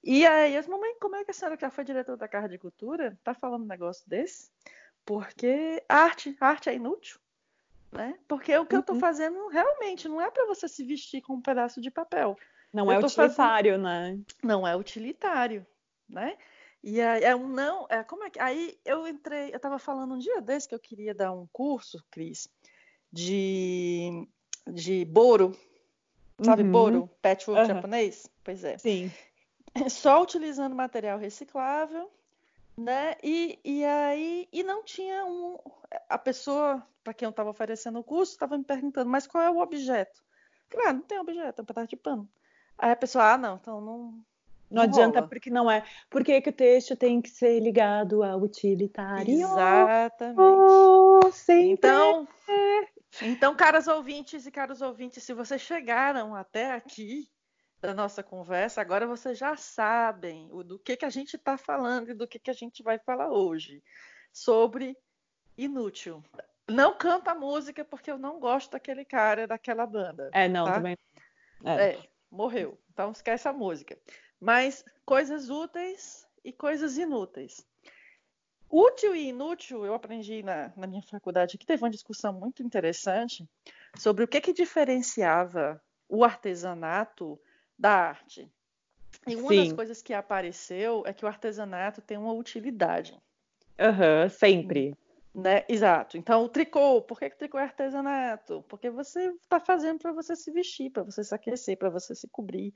E 0.04 0.24
aí, 0.24 0.56
as 0.56 0.68
mamães, 0.68 0.96
como 1.02 1.16
é 1.16 1.26
que 1.26 1.32
a 1.32 1.34
senhora 1.34 1.58
que 1.58 1.62
já 1.62 1.72
foi 1.72 1.84
diretora 1.84 2.16
da 2.16 2.28
Casa 2.28 2.48
de 2.48 2.60
Cultura 2.60 3.18
tá 3.24 3.34
falando 3.34 3.64
um 3.64 3.68
negócio 3.68 4.08
desse? 4.08 4.52
Porque 5.04 5.84
arte, 5.90 6.38
arte 6.40 6.70
é 6.70 6.76
inútil. 6.76 7.20
Né? 7.92 8.20
Porque 8.28 8.56
o 8.56 8.68
que 8.68 8.76
uhum. 8.76 8.80
eu 8.80 8.82
estou 8.82 9.00
fazendo 9.00 9.48
realmente 9.48 10.08
não 10.08 10.22
é 10.22 10.30
para 10.30 10.46
você 10.46 10.68
se 10.68 10.84
vestir 10.84 11.24
com 11.24 11.34
um 11.34 11.42
pedaço 11.42 11.82
de 11.82 11.90
papel. 11.90 12.38
Não 12.72 12.92
é 12.92 13.00
utilitário, 13.00 13.72
fazendo... 13.72 13.84
né? 13.84 14.20
Não 14.44 14.68
é 14.68 14.76
utilitário, 14.76 15.66
né? 16.08 16.38
E 16.84 17.02
aí, 17.02 17.24
é 17.24 17.36
um 17.36 17.48
não, 17.48 17.88
é, 17.90 18.04
como 18.04 18.24
é 18.24 18.30
que. 18.30 18.40
Aí 18.40 18.78
eu 18.86 19.08
entrei, 19.08 19.52
eu 19.52 19.58
estava 19.58 19.80
falando 19.80 20.14
um 20.14 20.20
dia 20.20 20.42
desse 20.42 20.68
que 20.70 20.76
eu 20.76 20.80
queria 20.80 21.14
dar 21.14 21.32
um 21.32 21.48
curso, 21.48 22.04
Cris, 22.12 22.48
de, 23.12 24.28
de 24.68 25.06
boro. 25.06 25.58
Sabe, 26.44 26.64
uhum. 26.64 26.72
boro? 26.72 27.10
Patchwork 27.22 27.62
uhum. 27.62 27.68
japonês? 27.76 28.30
Pois 28.44 28.64
é. 28.64 28.78
Sim. 28.78 29.12
Só 29.90 30.22
utilizando 30.22 30.76
material 30.76 31.18
reciclável, 31.18 32.12
né? 32.78 33.16
E, 33.24 33.60
e 33.64 33.84
aí, 33.84 34.48
e 34.52 34.64
não 34.64 34.84
tinha 34.84 35.26
um. 35.26 35.58
A 36.10 36.18
pessoa 36.18 36.86
para 37.06 37.14
quem 37.14 37.28
eu 37.28 37.30
estava 37.30 37.52
oferecendo 37.52 38.00
o 38.00 38.04
curso 38.04 38.32
estava 38.34 38.58
me 38.58 38.64
perguntando, 38.64 39.10
mas 39.10 39.28
qual 39.28 39.44
é 39.44 39.50
o 39.50 39.60
objeto? 39.60 40.24
Claro, 40.68 40.90
ah, 40.90 40.94
não 40.94 41.02
tem 41.02 41.20
objeto, 41.20 41.60
é 41.60 41.62
um 41.62 41.66
pedaço 41.66 41.88
de 41.88 41.96
pano. 41.96 42.28
Aí 42.78 42.92
a 42.92 42.96
pessoa, 42.96 43.34
ah, 43.34 43.38
não, 43.38 43.56
então 43.58 43.80
não. 43.80 44.26
Não, 44.70 44.84
não 44.84 44.84
adianta 44.84 45.20
rola. 45.20 45.30
porque 45.30 45.50
não 45.50 45.70
é. 45.70 45.84
Porque 46.10 46.42
que 46.42 46.50
o 46.50 46.54
texto 46.54 46.96
tem 46.96 47.22
que 47.22 47.30
ser 47.30 47.60
ligado 47.60 48.24
ao 48.24 48.42
utilitário. 48.42 49.30
Exatamente. 49.34 50.40
Oh, 50.40 51.20
então, 51.50 52.28
então, 53.22 53.56
caros 53.56 53.88
ouvintes 53.88 54.46
e 54.46 54.52
caros 54.52 54.82
ouvintes, 54.82 55.24
se 55.24 55.34
vocês 55.34 55.62
chegaram 55.62 56.36
até 56.36 56.72
aqui 56.72 57.30
da 57.82 57.94
nossa 57.94 58.24
conversa, 58.24 58.82
agora 58.82 59.06
vocês 59.06 59.38
já 59.38 59.56
sabem 59.56 60.48
do 60.66 60.80
que, 60.80 60.98
que 60.98 61.06
a 61.06 61.10
gente 61.10 61.36
está 61.36 61.58
falando 61.58 62.10
e 62.10 62.14
do 62.14 62.28
que, 62.28 62.40
que 62.40 62.50
a 62.50 62.54
gente 62.54 62.82
vai 62.82 62.98
falar 63.00 63.30
hoje. 63.30 63.84
Sobre 64.34 64.98
inútil. 65.58 66.24
Não 66.68 66.98
canta 66.98 67.32
a 67.32 67.36
música 67.36 67.86
porque 67.86 68.10
eu 68.10 68.18
não 68.18 68.40
gosto 68.40 68.72
daquele 68.72 69.06
cara, 69.06 69.48
daquela 69.48 69.86
banda. 69.86 70.30
É, 70.34 70.48
não, 70.48 70.66
tá? 70.66 70.74
também. 70.74 70.98
É. 71.64 71.92
é. 71.92 72.04
morreu. 72.30 72.78
Então 72.92 73.12
esquece 73.12 73.48
a 73.48 73.54
música. 73.54 73.98
Mas 74.46 74.86
coisas 75.04 75.50
úteis 75.50 76.24
e 76.44 76.54
coisas 76.54 77.00
inúteis. 77.00 77.66
Útil 78.70 79.16
e 79.16 79.30
inútil, 79.30 79.84
eu 79.84 79.96
aprendi 79.96 80.44
na, 80.44 80.72
na 80.78 80.86
minha 80.86 81.02
faculdade 81.02 81.58
que 81.58 81.66
teve 81.66 81.84
uma 81.84 81.90
discussão 81.90 82.32
muito 82.32 82.62
interessante 82.62 83.44
sobre 83.98 84.24
o 84.24 84.28
que, 84.28 84.40
que 84.40 84.54
diferenciava 84.54 85.82
o 86.08 86.24
artesanato 86.24 87.42
da 87.76 87.90
arte. 87.90 88.48
E 89.26 89.36
uma 89.36 89.48
Sim. 89.48 89.64
das 89.64 89.74
coisas 89.74 90.04
que 90.04 90.14
apareceu 90.14 91.02
é 91.08 91.14
que 91.14 91.26
o 91.26 91.28
artesanato 91.28 92.00
tem 92.00 92.16
uma 92.16 92.34
utilidade. 92.34 93.20
Uhum, 93.80 94.30
sempre. 94.30 94.96
Né? 95.34 95.66
Exato. 95.68 96.18
Então, 96.18 96.44
o 96.44 96.50
tricô, 96.50 97.02
por 97.02 97.18
que, 97.18 97.30
que 97.32 97.36
o 97.36 97.40
tricô 97.40 97.58
é 97.58 97.64
artesanato? 97.64 98.64
Porque 98.70 98.92
você 98.92 99.32
está 99.42 99.60
fazendo 99.60 99.98
para 99.98 100.12
você 100.12 100.36
se 100.36 100.52
vestir, 100.52 100.92
para 100.92 101.02
você 101.02 101.24
se 101.24 101.34
aquecer, 101.34 101.80
para 101.80 101.90
você 101.90 102.14
se 102.14 102.28
cobrir. 102.28 102.72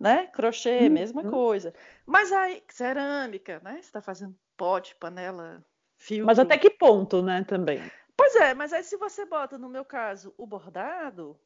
Né? 0.00 0.28
Crochê, 0.28 0.84
uhum. 0.84 0.90
mesma 0.90 1.22
coisa. 1.22 1.74
Mas 2.06 2.32
aí, 2.32 2.62
cerâmica, 2.70 3.60
né? 3.62 3.74
Você 3.74 3.80
está 3.80 4.00
fazendo 4.00 4.34
pote, 4.56 4.96
panela, 4.96 5.62
filtro. 5.98 6.26
Mas 6.26 6.38
até 6.38 6.56
que 6.56 6.70
ponto, 6.70 7.22
né, 7.22 7.44
também? 7.44 7.82
Pois 8.16 8.34
é, 8.36 8.54
mas 8.54 8.72
aí 8.72 8.82
se 8.82 8.96
você 8.96 9.26
bota, 9.26 9.58
no 9.58 9.68
meu 9.68 9.84
caso, 9.84 10.34
o 10.38 10.46
bordado, 10.46 11.38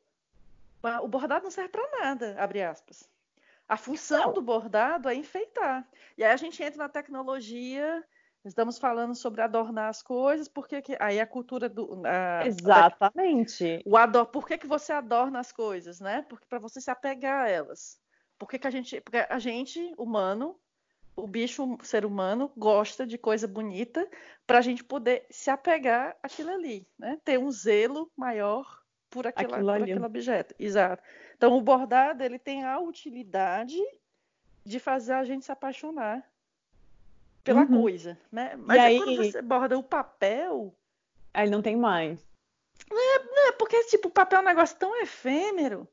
o 1.03 1.09
bordado 1.09 1.45
não 1.45 1.51
serve 1.51 1.71
para 1.71 2.01
nada, 2.01 2.37
abre 2.39 2.63
aspas. 2.63 3.09
A 3.69 3.77
função 3.77 4.27
não. 4.27 4.33
do 4.35 4.43
bordado 4.43 5.09
é 5.09 5.15
enfeitar. 5.15 5.87
E 6.17 6.23
aí 6.23 6.31
a 6.31 6.37
gente 6.37 6.63
entra 6.63 6.79
na 6.79 6.89
tecnologia, 6.89 8.05
estamos 8.45 8.79
falando 8.79 9.15
sobre 9.15 9.41
adornar 9.41 9.89
as 9.89 10.03
coisas, 10.03 10.49
porque 10.49 10.83
que, 10.83 10.97
aí 11.01 11.19
a 11.19 11.27
cultura 11.27 11.69
do. 11.69 12.03
A, 12.05 12.47
Exatamente. 12.47 13.83
A, 13.87 13.89
o 13.89 13.97
ador, 13.97 14.27
por 14.27 14.47
que, 14.47 14.59
que 14.59 14.67
você 14.67 14.93
adorna 14.93 15.41
as 15.41 15.51
coisas, 15.51 16.01
né? 16.01 16.23
Porque 16.29 16.47
para 16.47 16.59
você 16.59 16.81
se 16.81 16.91
apegar 16.91 17.47
a 17.47 17.49
elas. 17.49 17.99
Por 18.39 18.49
que, 18.49 18.59
que 18.59 18.67
a 18.67 18.71
gente. 18.71 19.01
Porque 19.01 19.19
a 19.29 19.39
gente, 19.39 19.93
humano, 19.97 20.59
o 21.17 21.27
bicho, 21.27 21.65
o 21.65 21.85
ser 21.85 22.05
humano, 22.05 22.51
gosta 22.57 23.07
de 23.07 23.17
coisa 23.17 23.47
bonita 23.47 24.09
para 24.47 24.59
a 24.59 24.63
gente 24.63 24.83
poder 24.83 25.27
se 25.31 25.51
apegar 25.51 26.17
àquilo 26.23 26.51
ali, 26.51 26.87
né? 26.99 27.19
Ter 27.25 27.39
um 27.39 27.51
zelo 27.51 28.11
maior 28.17 28.83
por, 29.09 29.27
aquela, 29.27 29.59
por 29.59 29.71
aquele 29.71 30.05
objeto. 30.05 30.55
Exato. 30.59 31.03
Então, 31.37 31.57
o 31.57 31.61
bordado 31.61 32.23
ele 32.23 32.39
tem 32.39 32.65
a 32.65 32.79
utilidade 32.79 33.81
de 34.65 34.79
fazer 34.79 35.13
a 35.13 35.25
gente 35.25 35.45
se 35.45 35.53
apaixonar 35.53 36.29
pela 37.45 37.63
uhum. 37.63 37.83
coisa, 37.83 38.19
né? 38.33 38.57
Mas 38.57 38.81
aí... 38.81 38.99
quando 38.99 39.17
você 39.17 39.43
borda 39.43 39.79
o 39.79 39.83
papel... 39.83 40.75
Aí 41.33 41.51
não 41.51 41.63
tem 41.63 41.77
mais. 41.77 42.25
Não 42.91 42.99
é, 42.99 43.49
é 43.49 43.53
porque, 43.53 43.83
tipo, 43.85 44.09
o 44.09 44.11
papel 44.11 44.39
é 44.39 44.43
um 44.43 44.47
negócio 44.47 44.79
tão 44.79 45.01
efêmero, 45.01 45.87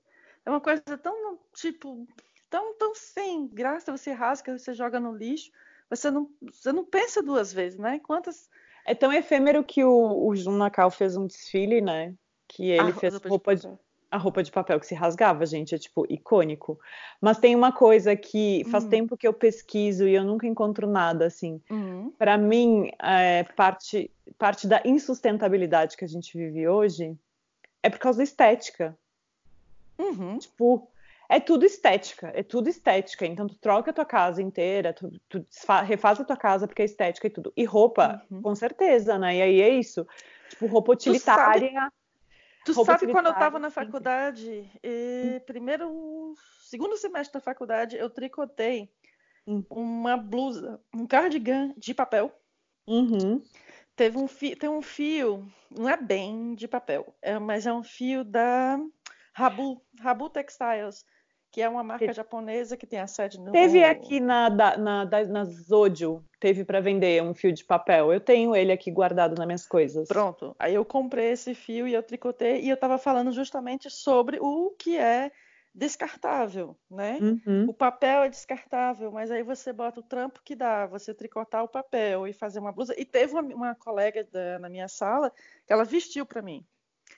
é 0.46 0.50
uma 0.50 0.62
coisa 0.62 0.82
tão, 0.98 1.40
tipo, 1.54 2.08
tão, 2.52 2.76
tão 2.76 2.94
sem 2.94 3.48
graça, 3.48 3.92
você 3.92 4.12
rasga, 4.12 4.56
você 4.60 4.76
joga 4.76 5.00
no 5.00 5.16
lixo, 5.16 5.52
você 5.90 6.12
não, 6.12 6.30
você 6.40 6.72
não 6.72 6.86
pensa 6.86 7.24
duas 7.24 7.52
vezes, 7.52 7.80
né? 7.80 8.00
Quantas... 8.00 8.48
É 8.86 8.94
tão 8.94 9.12
efêmero 9.12 9.64
que 9.64 9.84
o, 9.84 10.28
o 10.28 10.36
Jun 10.36 10.58
Nakao 10.58 10.92
fez 10.92 11.16
um 11.16 11.26
desfile, 11.26 11.82
né? 11.82 12.16
que 12.52 12.70
ele 12.70 12.92
a 12.92 12.94
fez 12.94 13.16
roupa 13.22 13.56
de, 13.56 13.68
a 14.10 14.18
roupa 14.18 14.44
de 14.44 14.52
papel 14.52 14.78
que 14.80 14.86
se 14.86 14.94
rasgava, 14.94 15.46
gente, 15.46 15.74
é 15.74 15.78
tipo 15.78 16.06
icônico. 16.10 16.78
Mas 17.22 17.40
tem 17.40 17.56
uma 17.56 17.72
coisa 17.72 18.16
que 18.16 18.64
faz 18.70 18.84
uhum. 18.84 18.90
tempo 18.90 19.18
que 19.18 19.26
eu 19.26 19.34
pesquiso 19.34 20.06
e 20.06 20.14
eu 20.14 20.24
nunca 20.24 20.46
encontro 20.46 20.86
nada 20.86 21.26
assim. 21.26 21.62
Uhum. 21.70 22.12
Para 22.18 22.38
mim, 22.38 22.92
é, 23.02 23.44
parte 23.56 24.12
parte 24.38 24.68
da 24.68 24.82
insustentabilidade 24.84 25.96
que 25.96 26.06
a 26.06 26.08
gente 26.08 26.38
vive 26.38 26.68
hoje 26.68 27.18
é 27.82 27.90
por 27.90 28.00
causa 28.00 28.18
da 28.18 28.24
estética. 28.24 28.98
Uhum. 29.98 30.38
Tipo, 30.38 30.91
é 31.32 31.40
tudo 31.40 31.66
estética, 31.66 32.32
é 32.36 32.44
tudo 32.44 32.70
estética. 32.70 33.26
Então 33.26 33.48
tu 33.48 33.56
troca 33.56 33.92
a 33.92 33.94
tua 33.94 34.06
casa 34.06 34.42
inteira, 34.42 34.94
tu, 34.94 35.10
tu 35.30 35.46
refaz 35.86 36.20
a 36.20 36.26
tua 36.26 36.36
casa 36.36 36.68
porque 36.68 36.82
é 36.82 36.86
estética 36.86 37.28
e 37.28 37.30
tudo. 37.30 37.54
E 37.56 37.64
roupa, 37.64 38.22
uhum. 38.30 38.42
com 38.42 38.54
certeza, 38.54 39.18
né? 39.18 39.38
E 39.38 39.42
aí 39.42 39.62
é 39.62 39.70
isso. 39.70 40.06
Tipo, 40.50 40.66
roupa 40.68 40.92
utilitária 40.92 41.92
Tu 42.64 42.74
sabe 42.86 43.12
quando 43.12 43.26
eu 43.28 43.32
estava 43.32 43.58
na 43.58 43.72
faculdade, 43.72 44.70
primeiro, 45.48 46.36
segundo 46.64 46.96
semestre 46.96 47.34
da 47.34 47.40
faculdade, 47.40 47.98
eu 47.98 48.10
tricotei 48.10 48.92
hum. 49.48 49.64
uma 49.70 50.16
blusa, 50.16 50.80
um 50.94 51.08
cardigan 51.08 51.74
de 51.76 51.94
papel. 51.94 52.32
Uhum. 52.86 53.42
Teve 53.96 54.18
um 54.18 54.28
fio, 54.28 54.56
tem 54.56 54.70
um 54.70 54.82
fio, 54.82 55.52
não 55.76 55.90
é 55.90 55.98
bem 55.98 56.54
de 56.54 56.68
papel, 56.68 57.16
é, 57.22 57.40
mas 57.40 57.66
é 57.66 57.74
um 57.74 57.84
fio 57.84 58.24
da 58.24 58.80
Rabu, 59.34 59.82
Rabu 60.00 60.30
Textiles 60.30 61.04
que 61.52 61.62
é 61.62 61.68
uma 61.68 61.84
marca 61.84 62.14
japonesa 62.14 62.78
que 62.78 62.88
tem 62.88 63.00
a 63.00 63.08
sede 63.08 63.38
no. 63.40 63.52
Teve 63.52 63.84
aqui 63.84 64.22
na, 64.22 64.50
na, 64.50 64.78
na, 64.78 65.06
na 65.06 65.44
Zodio, 65.44 66.24
teve 66.40 66.64
para 66.64 66.80
vender 66.80 67.22
um 67.22 67.34
fio 67.34 67.52
de 67.52 67.66
papel. 67.66 68.14
Eu 68.14 68.22
tenho 68.22 68.56
ele 68.56 68.72
aqui 68.72 68.90
guardado 68.90 69.38
nas 69.38 69.46
minhas 69.46 69.68
coisas. 69.68 70.08
Pronto. 70.08 70.56
Aí 70.58 70.74
eu 70.74 70.86
comprei 70.86 71.32
esse 71.32 71.54
fio 71.54 71.88
e 71.88 71.94
eu 71.94 72.02
tricotei 72.02 72.62
e 72.62 72.70
eu 72.70 72.76
estava 72.76 72.98
falando 72.98 73.34
justamente 73.34 73.90
sobre 73.90 74.40
o 74.40 74.74
que 74.80 74.98
é 74.98 75.30
descartável, 75.74 76.78
né? 76.90 77.18
Uhum. 77.22 77.70
O 77.70 77.74
papel 77.74 78.24
é 78.24 78.30
descartável, 78.30 79.12
mas 79.12 79.32
aí 79.32 79.44
você 79.44 79.72
bota 79.72 80.00
o 80.00 80.04
trampo 80.04 80.42
que 80.44 80.56
dá, 80.56 80.86
você 80.86 81.14
tricotar 81.14 81.64
o 81.64 81.68
papel 81.68 82.28
e 82.28 82.34
fazer 82.34 82.60
uma 82.60 82.72
blusa. 82.72 82.94
E 82.98 83.06
teve 83.06 83.34
uma, 83.34 83.42
uma 83.42 83.76
colega 83.76 84.24
da, 84.32 84.60
na 84.60 84.70
minha 84.70 84.88
sala 84.88 85.32
que 85.66 85.72
ela 85.72 85.84
vestiu 85.84 86.26
para 86.26 86.42
mim. 86.42 86.66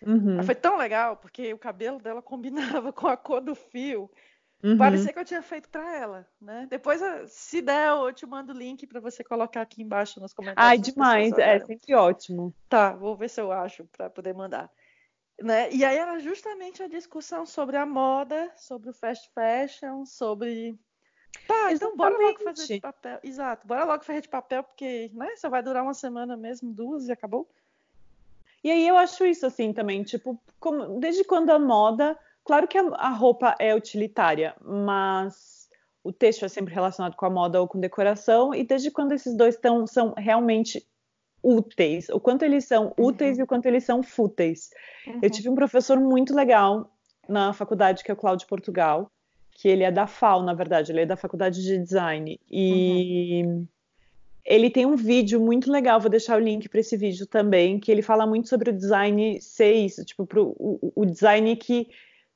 Uhum. 0.06 0.44
Foi 0.44 0.56
tão 0.56 0.78
legal, 0.78 1.18
porque 1.18 1.54
o 1.54 1.58
cabelo 1.58 2.00
dela 2.00 2.22
combinava 2.82 2.92
com 2.92 3.08
a 3.08 3.18
cor 3.18 3.42
do 3.42 3.56
fio. 3.56 4.10
Uhum. 4.64 4.78
Parecia 4.78 5.12
que 5.12 5.20
eu 5.20 5.26
tinha 5.26 5.42
feito 5.42 5.70
para 5.70 5.96
ela, 5.96 6.28
né? 6.40 6.66
Depois, 6.70 7.02
se 7.28 7.62
der, 7.62 7.90
eu 7.90 8.14
te 8.14 8.26
mando 8.26 8.54
o 8.54 8.58
link 8.58 8.88
para 8.88 9.02
você 9.02 9.22
colocar 9.24 9.62
aqui 9.62 9.82
embaixo 9.82 10.22
nos 10.22 10.34
comentários. 10.34 10.70
Ai, 10.70 10.78
demais, 10.78 11.38
é 11.38 11.60
sempre 11.60 11.94
ótimo. 11.94 12.54
Tá, 12.70 12.94
vou 12.94 13.16
ver 13.18 13.30
se 13.30 13.42
eu 13.42 13.52
acho 13.52 13.86
para 13.86 14.10
poder 14.10 14.34
mandar. 14.34 14.72
Né? 15.42 15.70
E 15.74 15.84
aí 15.84 15.98
era 15.98 16.18
justamente 16.20 16.82
a 16.82 16.88
discussão 16.88 17.46
sobre 17.46 17.76
a 17.76 17.86
moda, 17.86 18.54
sobre 18.56 18.90
o 18.90 18.94
fast 18.94 19.30
fashion, 19.34 20.06
sobre 20.06 20.80
Tá, 21.48 21.72
Exatamente. 21.72 21.76
então 21.76 21.98
bora 21.98 22.18
logo 22.18 22.40
fazer 22.44 22.68
de 22.68 22.80
papel. 22.80 23.20
Exato, 23.24 23.68
bora 23.68 23.84
logo 23.84 24.04
fazer 24.04 24.22
de 24.22 24.30
papel, 24.30 24.64
porque 24.64 25.12
né, 25.14 25.36
só 25.36 25.50
vai 25.50 25.64
durar 25.64 25.84
uma 25.84 25.94
semana 25.94 26.38
mesmo, 26.38 26.74
duas 26.74 27.08
e 27.08 27.12
acabou. 27.12 27.50
E 28.64 28.72
aí 28.72 28.88
eu 28.88 28.98
acho 28.98 29.26
isso 29.26 29.46
assim 29.46 29.74
também, 29.74 30.04
tipo, 30.04 30.42
como, 30.60 31.00
desde 31.00 31.24
quando 31.24 31.50
a 31.50 31.60
moda, 31.60 32.18
claro 32.46 32.68
que 32.68 32.78
a, 32.78 32.84
a 32.96 33.10
roupa 33.10 33.56
é 33.60 33.76
utilitária, 33.76 34.56
mas 34.62 35.68
o 36.04 36.14
texto 36.14 36.46
é 36.46 36.48
sempre 36.48 36.74
relacionado 36.74 37.16
com 37.16 37.26
a 37.26 37.30
moda 37.30 37.60
ou 37.60 37.68
com 37.68 37.80
decoração, 37.80 38.54
e 38.54 38.64
desde 38.64 38.90
quando 38.90 39.12
esses 39.12 39.36
dois 39.36 39.58
tão, 39.58 39.86
são 39.86 40.14
realmente 40.18 40.86
úteis, 41.42 42.08
o 42.08 42.22
quanto 42.22 42.44
eles 42.44 42.66
são 42.66 42.94
uhum. 42.98 43.08
úteis 43.08 43.38
e 43.38 43.44
o 43.44 43.48
quanto 43.48 43.66
eles 43.66 43.84
são 43.84 44.02
fúteis. 44.02 44.70
Uhum. 45.06 45.20
Eu 45.22 45.30
tive 45.30 45.50
um 45.50 45.56
professor 45.56 46.00
muito 46.00 46.34
legal 46.34 46.90
na 47.28 47.52
faculdade, 47.52 48.02
que 48.02 48.12
é 48.12 48.14
o 48.14 48.18
Cláudio 48.18 48.48
Portugal, 48.48 49.12
que 49.52 49.68
ele 49.68 49.84
é 49.84 49.92
da 49.92 50.08
FAO, 50.08 50.42
na 50.42 50.54
verdade, 50.54 50.92
ele 50.92 51.02
é 51.02 51.06
da 51.06 51.18
faculdade 51.18 51.62
de 51.62 51.78
design. 51.78 52.40
E 52.50 53.44
uhum 53.46 53.68
ele 54.46 54.70
tem 54.70 54.86
um 54.86 54.96
vídeo 54.96 55.40
muito 55.40 55.72
legal, 55.72 56.00
vou 56.00 56.10
deixar 56.10 56.38
o 56.38 56.44
link 56.44 56.68
para 56.68 56.82
esse 56.82 56.98
vídeo 56.98 57.26
também, 57.26 57.80
que 57.80 57.92
ele 57.92 58.02
fala 58.02 58.28
muito 58.28 58.50
sobre 58.50 58.70
o 58.70 58.74
design 58.74 59.42
ser 59.42 59.74
isso, 59.74 60.04
tipo, 60.04 60.26
pro, 60.26 60.56
o, 60.60 60.92
o 60.96 61.06
design 61.06 61.56
que 61.56 61.88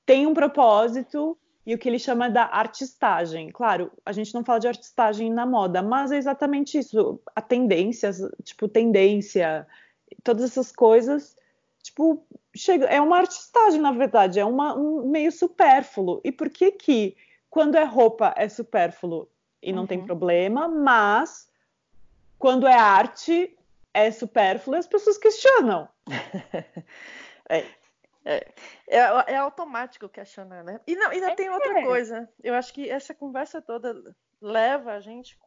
tem 0.06 0.26
um 0.26 0.34
propósito 0.34 1.38
e 1.66 1.76
o 1.76 1.78
que 1.78 1.90
ele 1.90 2.00
chama 2.00 2.30
da 2.30 2.46
artistagem. 2.46 3.52
Claro, 3.52 3.92
a 4.06 4.14
gente 4.14 4.34
não 4.34 4.44
fala 4.44 4.60
de 4.60 4.70
artistagem 4.70 5.30
na 5.30 5.46
moda, 5.46 5.82
mas 5.82 6.12
é 6.12 6.18
exatamente 6.18 6.78
isso, 6.78 7.20
a 7.36 7.42
tendência, 7.42 8.12
tipo, 8.42 8.70
tendência, 8.70 9.68
todas 10.24 10.46
essas 10.46 10.72
coisas, 10.72 11.36
tipo, 11.84 12.26
chega, 12.56 12.86
é 12.86 13.02
uma 13.02 13.18
artistagem, 13.18 13.82
na 13.82 13.92
verdade, 13.92 14.40
é 14.40 14.46
uma, 14.46 14.78
um 14.78 15.10
meio 15.10 15.32
supérfluo. 15.32 16.22
E 16.24 16.32
por 16.32 16.50
que 16.50 16.72
que, 16.72 17.18
quando 17.50 17.76
é 17.76 17.84
roupa, 17.84 18.34
é 18.38 18.48
supérfluo 18.48 19.28
e 19.62 19.74
não 19.74 19.82
uhum. 19.82 19.88
tem 19.88 20.06
problema, 20.06 20.70
mas 20.70 21.48
quando 22.38 22.68
é 22.68 22.74
arte, 22.74 23.58
é 23.94 24.12
supérfluo 24.12 24.76
e 24.76 24.80
as 24.80 24.88
pessoas 24.88 25.18
questionam. 25.18 25.90
é, 27.50 27.66
é, 28.24 28.54
é, 28.88 28.98
é, 29.28 29.36
automático 29.38 30.10
questionar, 30.10 30.64
né? 30.64 30.82
E 30.86 30.96
não, 30.96 31.10
ainda 31.10 31.32
é, 31.32 31.36
tem 31.36 31.50
outra 31.50 31.82
coisa. 31.84 32.30
Eu 32.44 32.54
acho 32.54 32.74
que 32.74 32.90
essa 32.90 33.14
conversa 33.14 33.62
toda 33.62 34.16
leva 34.42 34.94
a 34.94 35.00
gente 35.00 35.38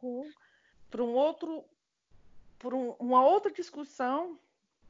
para 0.89 1.03
um 1.03 1.13
outro, 1.13 1.63
para 2.57 2.75
um, 2.75 2.95
uma 2.99 3.23
outra 3.23 3.51
discussão, 3.51 4.39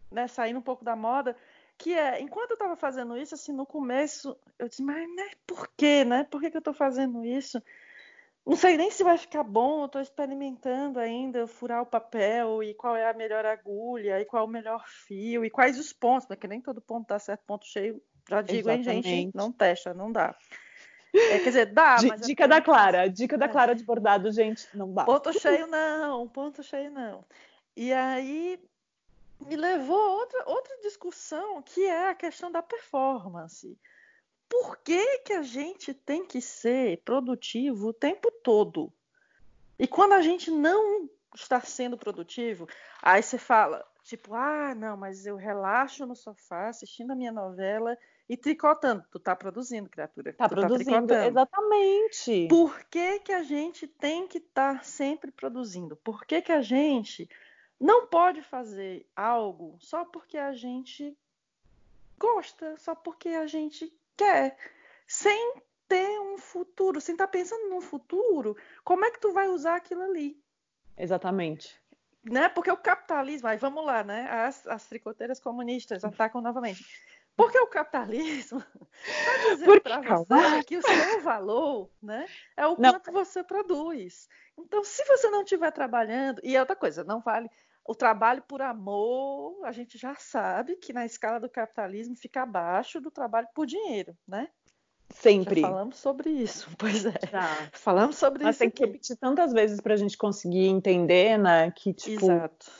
né, 0.09 0.27
saindo 0.27 0.59
um 0.59 0.63
pouco 0.63 0.83
da 0.83 0.95
moda, 0.95 1.35
que 1.77 1.93
é, 1.93 2.21
enquanto 2.21 2.51
eu 2.51 2.55
estava 2.55 2.75
fazendo 2.75 3.17
isso, 3.17 3.35
assim, 3.35 3.51
no 3.51 3.65
começo, 3.65 4.37
eu 4.57 4.69
disse, 4.69 4.83
mas 4.83 5.07
né, 5.15 5.31
por 5.45 5.67
quê, 5.75 6.05
né? 6.05 6.23
Por 6.23 6.39
que, 6.39 6.49
que 6.49 6.57
eu 6.57 6.59
estou 6.59 6.73
fazendo 6.73 7.25
isso? 7.25 7.61
Não 8.45 8.55
sei 8.55 8.75
nem 8.75 8.89
se 8.89 9.03
vai 9.03 9.17
ficar 9.17 9.43
bom, 9.43 9.85
estou 9.85 10.01
experimentando 10.01 10.99
ainda 10.99 11.45
furar 11.45 11.81
o 11.81 11.85
papel 11.85 12.63
e 12.63 12.73
qual 12.73 12.95
é 12.95 13.07
a 13.07 13.13
melhor 13.13 13.45
agulha 13.45 14.19
e 14.19 14.25
qual 14.25 14.43
é 14.43 14.45
o 14.47 14.49
melhor 14.49 14.83
fio 14.87 15.45
e 15.45 15.49
quais 15.49 15.77
os 15.77 15.93
pontos, 15.93 16.25
porque 16.25 16.47
nem 16.47 16.59
todo 16.59 16.81
ponto 16.81 17.07
dá 17.07 17.19
certo, 17.19 17.43
ponto 17.45 17.65
cheio. 17.65 18.01
Já 18.27 18.41
digo, 18.41 18.69
Exatamente. 18.69 18.89
hein, 18.89 19.03
gente? 19.03 19.35
Não 19.35 19.51
testa, 19.51 19.93
não 19.93 20.11
dá. 20.11 20.35
É, 21.13 21.39
quer 21.39 21.45
dizer, 21.45 21.65
dá, 21.67 21.97
mas... 22.07 22.21
É 22.21 22.25
dica 22.25 22.45
é 22.45 22.47
da 22.47 22.61
Clara, 22.61 23.07
dica 23.07 23.37
da 23.37 23.47
Clara 23.47 23.75
de 23.75 23.83
bordado, 23.83 24.31
gente, 24.31 24.67
não 24.73 24.93
dá. 24.93 25.03
Ponto 25.03 25.31
cheio 25.37 25.67
não, 25.67 26.27
ponto 26.27 26.63
cheio 26.63 26.89
não. 26.89 27.23
E 27.75 27.93
aí 27.93 28.59
me 29.45 29.55
levou 29.55 29.99
a 29.99 30.11
outra, 30.13 30.43
outra 30.47 30.77
discussão, 30.81 31.61
que 31.61 31.85
é 31.85 32.09
a 32.09 32.15
questão 32.15 32.51
da 32.51 32.61
performance. 32.61 33.77
Por 34.51 34.75
que, 34.79 35.19
que 35.19 35.31
a 35.31 35.43
gente 35.43 35.93
tem 35.93 36.25
que 36.25 36.41
ser 36.41 37.01
produtivo 37.05 37.87
o 37.87 37.93
tempo 37.93 38.29
todo? 38.29 38.91
E 39.79 39.87
quando 39.87 40.11
a 40.11 40.21
gente 40.21 40.51
não 40.51 41.09
está 41.33 41.61
sendo 41.61 41.97
produtivo, 41.97 42.67
aí 43.01 43.23
você 43.23 43.37
fala, 43.37 43.81
tipo, 44.03 44.33
ah, 44.33 44.75
não, 44.75 44.97
mas 44.97 45.25
eu 45.25 45.37
relaxo 45.37 46.05
no 46.05 46.17
sofá 46.17 46.67
assistindo 46.67 47.11
a 47.11 47.15
minha 47.15 47.31
novela 47.31 47.97
e 48.27 48.35
tricotando. 48.35 49.05
Tu 49.09 49.19
tá 49.19 49.37
produzindo, 49.37 49.89
criatura. 49.89 50.33
Tá 50.33 50.49
tu 50.49 50.55
produzindo, 50.55 51.07
tá 51.07 51.25
exatamente. 51.25 52.47
Por 52.49 52.83
que, 52.89 53.19
que 53.19 53.31
a 53.31 53.43
gente 53.43 53.87
tem 53.87 54.27
que 54.27 54.39
estar 54.39 54.79
tá 54.79 54.83
sempre 54.83 55.31
produzindo? 55.31 55.95
Por 55.95 56.25
que, 56.25 56.41
que 56.41 56.51
a 56.51 56.61
gente 56.61 57.29
não 57.79 58.05
pode 58.05 58.41
fazer 58.41 59.07
algo 59.15 59.77
só 59.79 60.03
porque 60.03 60.37
a 60.37 60.51
gente 60.51 61.17
gosta, 62.19 62.77
só 62.77 62.93
porque 62.93 63.29
a 63.29 63.47
gente 63.47 63.91
quer, 64.17 64.57
sem 65.07 65.55
ter 65.87 66.19
um 66.19 66.37
futuro, 66.37 67.01
sem 67.01 67.13
estar 67.13 67.27
tá 67.27 67.31
pensando 67.31 67.69
no 67.69 67.81
futuro, 67.81 68.55
como 68.83 69.05
é 69.05 69.11
que 69.11 69.19
tu 69.19 69.33
vai 69.33 69.47
usar 69.49 69.75
aquilo 69.75 70.03
ali? 70.03 70.41
Exatamente. 70.97 71.79
Né? 72.23 72.47
Porque 72.49 72.71
o 72.71 72.77
capitalismo, 72.77 73.47
aí 73.47 73.57
vamos 73.57 73.85
lá, 73.85 74.03
né? 74.03 74.29
As, 74.29 74.67
as 74.67 74.85
tricoteiras 74.87 75.39
comunistas 75.39 76.03
atacam 76.03 76.39
novamente. 76.41 76.85
Porque 77.35 77.57
o 77.59 77.67
capitalismo 77.67 78.63
está 79.03 79.49
dizendo 79.49 79.81
para 79.81 80.01
você 80.01 80.63
que 80.65 80.77
o 80.77 80.81
seu 80.81 81.21
valor 81.21 81.89
né, 82.01 82.27
é 82.55 82.67
o 82.67 82.75
não. 82.77 82.91
quanto 82.91 83.11
você 83.11 83.43
produz. 83.43 84.29
Então, 84.57 84.83
se 84.83 85.03
você 85.05 85.29
não 85.29 85.41
estiver 85.41 85.71
trabalhando, 85.71 86.39
e 86.43 86.55
é 86.55 86.59
outra 86.59 86.75
coisa, 86.75 87.03
não 87.03 87.19
vale. 87.19 87.49
O 87.85 87.95
trabalho 87.95 88.43
por 88.47 88.61
amor, 88.61 89.65
a 89.65 89.71
gente 89.71 89.97
já 89.97 90.15
sabe 90.15 90.75
que 90.75 90.93
na 90.93 91.05
escala 91.05 91.39
do 91.39 91.49
capitalismo 91.49 92.15
fica 92.15 92.43
abaixo 92.43 93.01
do 93.01 93.09
trabalho 93.09 93.47
por 93.53 93.65
dinheiro, 93.65 94.15
né? 94.27 94.47
Sempre. 95.09 95.61
Já 95.61 95.67
falamos 95.67 95.97
sobre 95.97 96.29
isso, 96.29 96.69
pois 96.77 97.05
é. 97.05 97.13
Já. 97.29 97.69
Falamos 97.73 98.15
sobre 98.15 98.43
Mas 98.43 98.55
isso. 98.55 98.63
Mas 98.63 98.69
tem 98.69 98.69
que 98.69 98.85
repetir 98.85 99.17
tantas 99.17 99.51
vezes 99.51 99.81
para 99.81 99.93
a 99.93 99.97
gente 99.97 100.17
conseguir 100.17 100.67
entender, 100.67 101.37
né? 101.37 101.71
Que, 101.71 101.93
tipo... 101.93 102.25
Exato. 102.25 102.71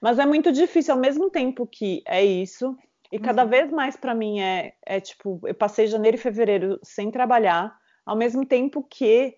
Mas 0.00 0.18
é 0.18 0.26
muito 0.26 0.50
difícil, 0.50 0.94
ao 0.94 1.00
mesmo 1.00 1.30
tempo 1.30 1.64
que 1.64 2.02
é 2.04 2.24
isso, 2.24 2.76
e 3.12 3.20
cada 3.20 3.44
uhum. 3.44 3.50
vez 3.50 3.70
mais 3.70 3.94
para 3.94 4.14
mim 4.14 4.40
é, 4.40 4.74
é 4.84 4.98
tipo, 4.98 5.38
eu 5.44 5.54
passei 5.54 5.86
janeiro 5.86 6.16
e 6.16 6.20
fevereiro 6.20 6.80
sem 6.82 7.10
trabalhar, 7.10 7.78
ao 8.04 8.16
mesmo 8.16 8.44
tempo 8.44 8.82
que 8.82 9.36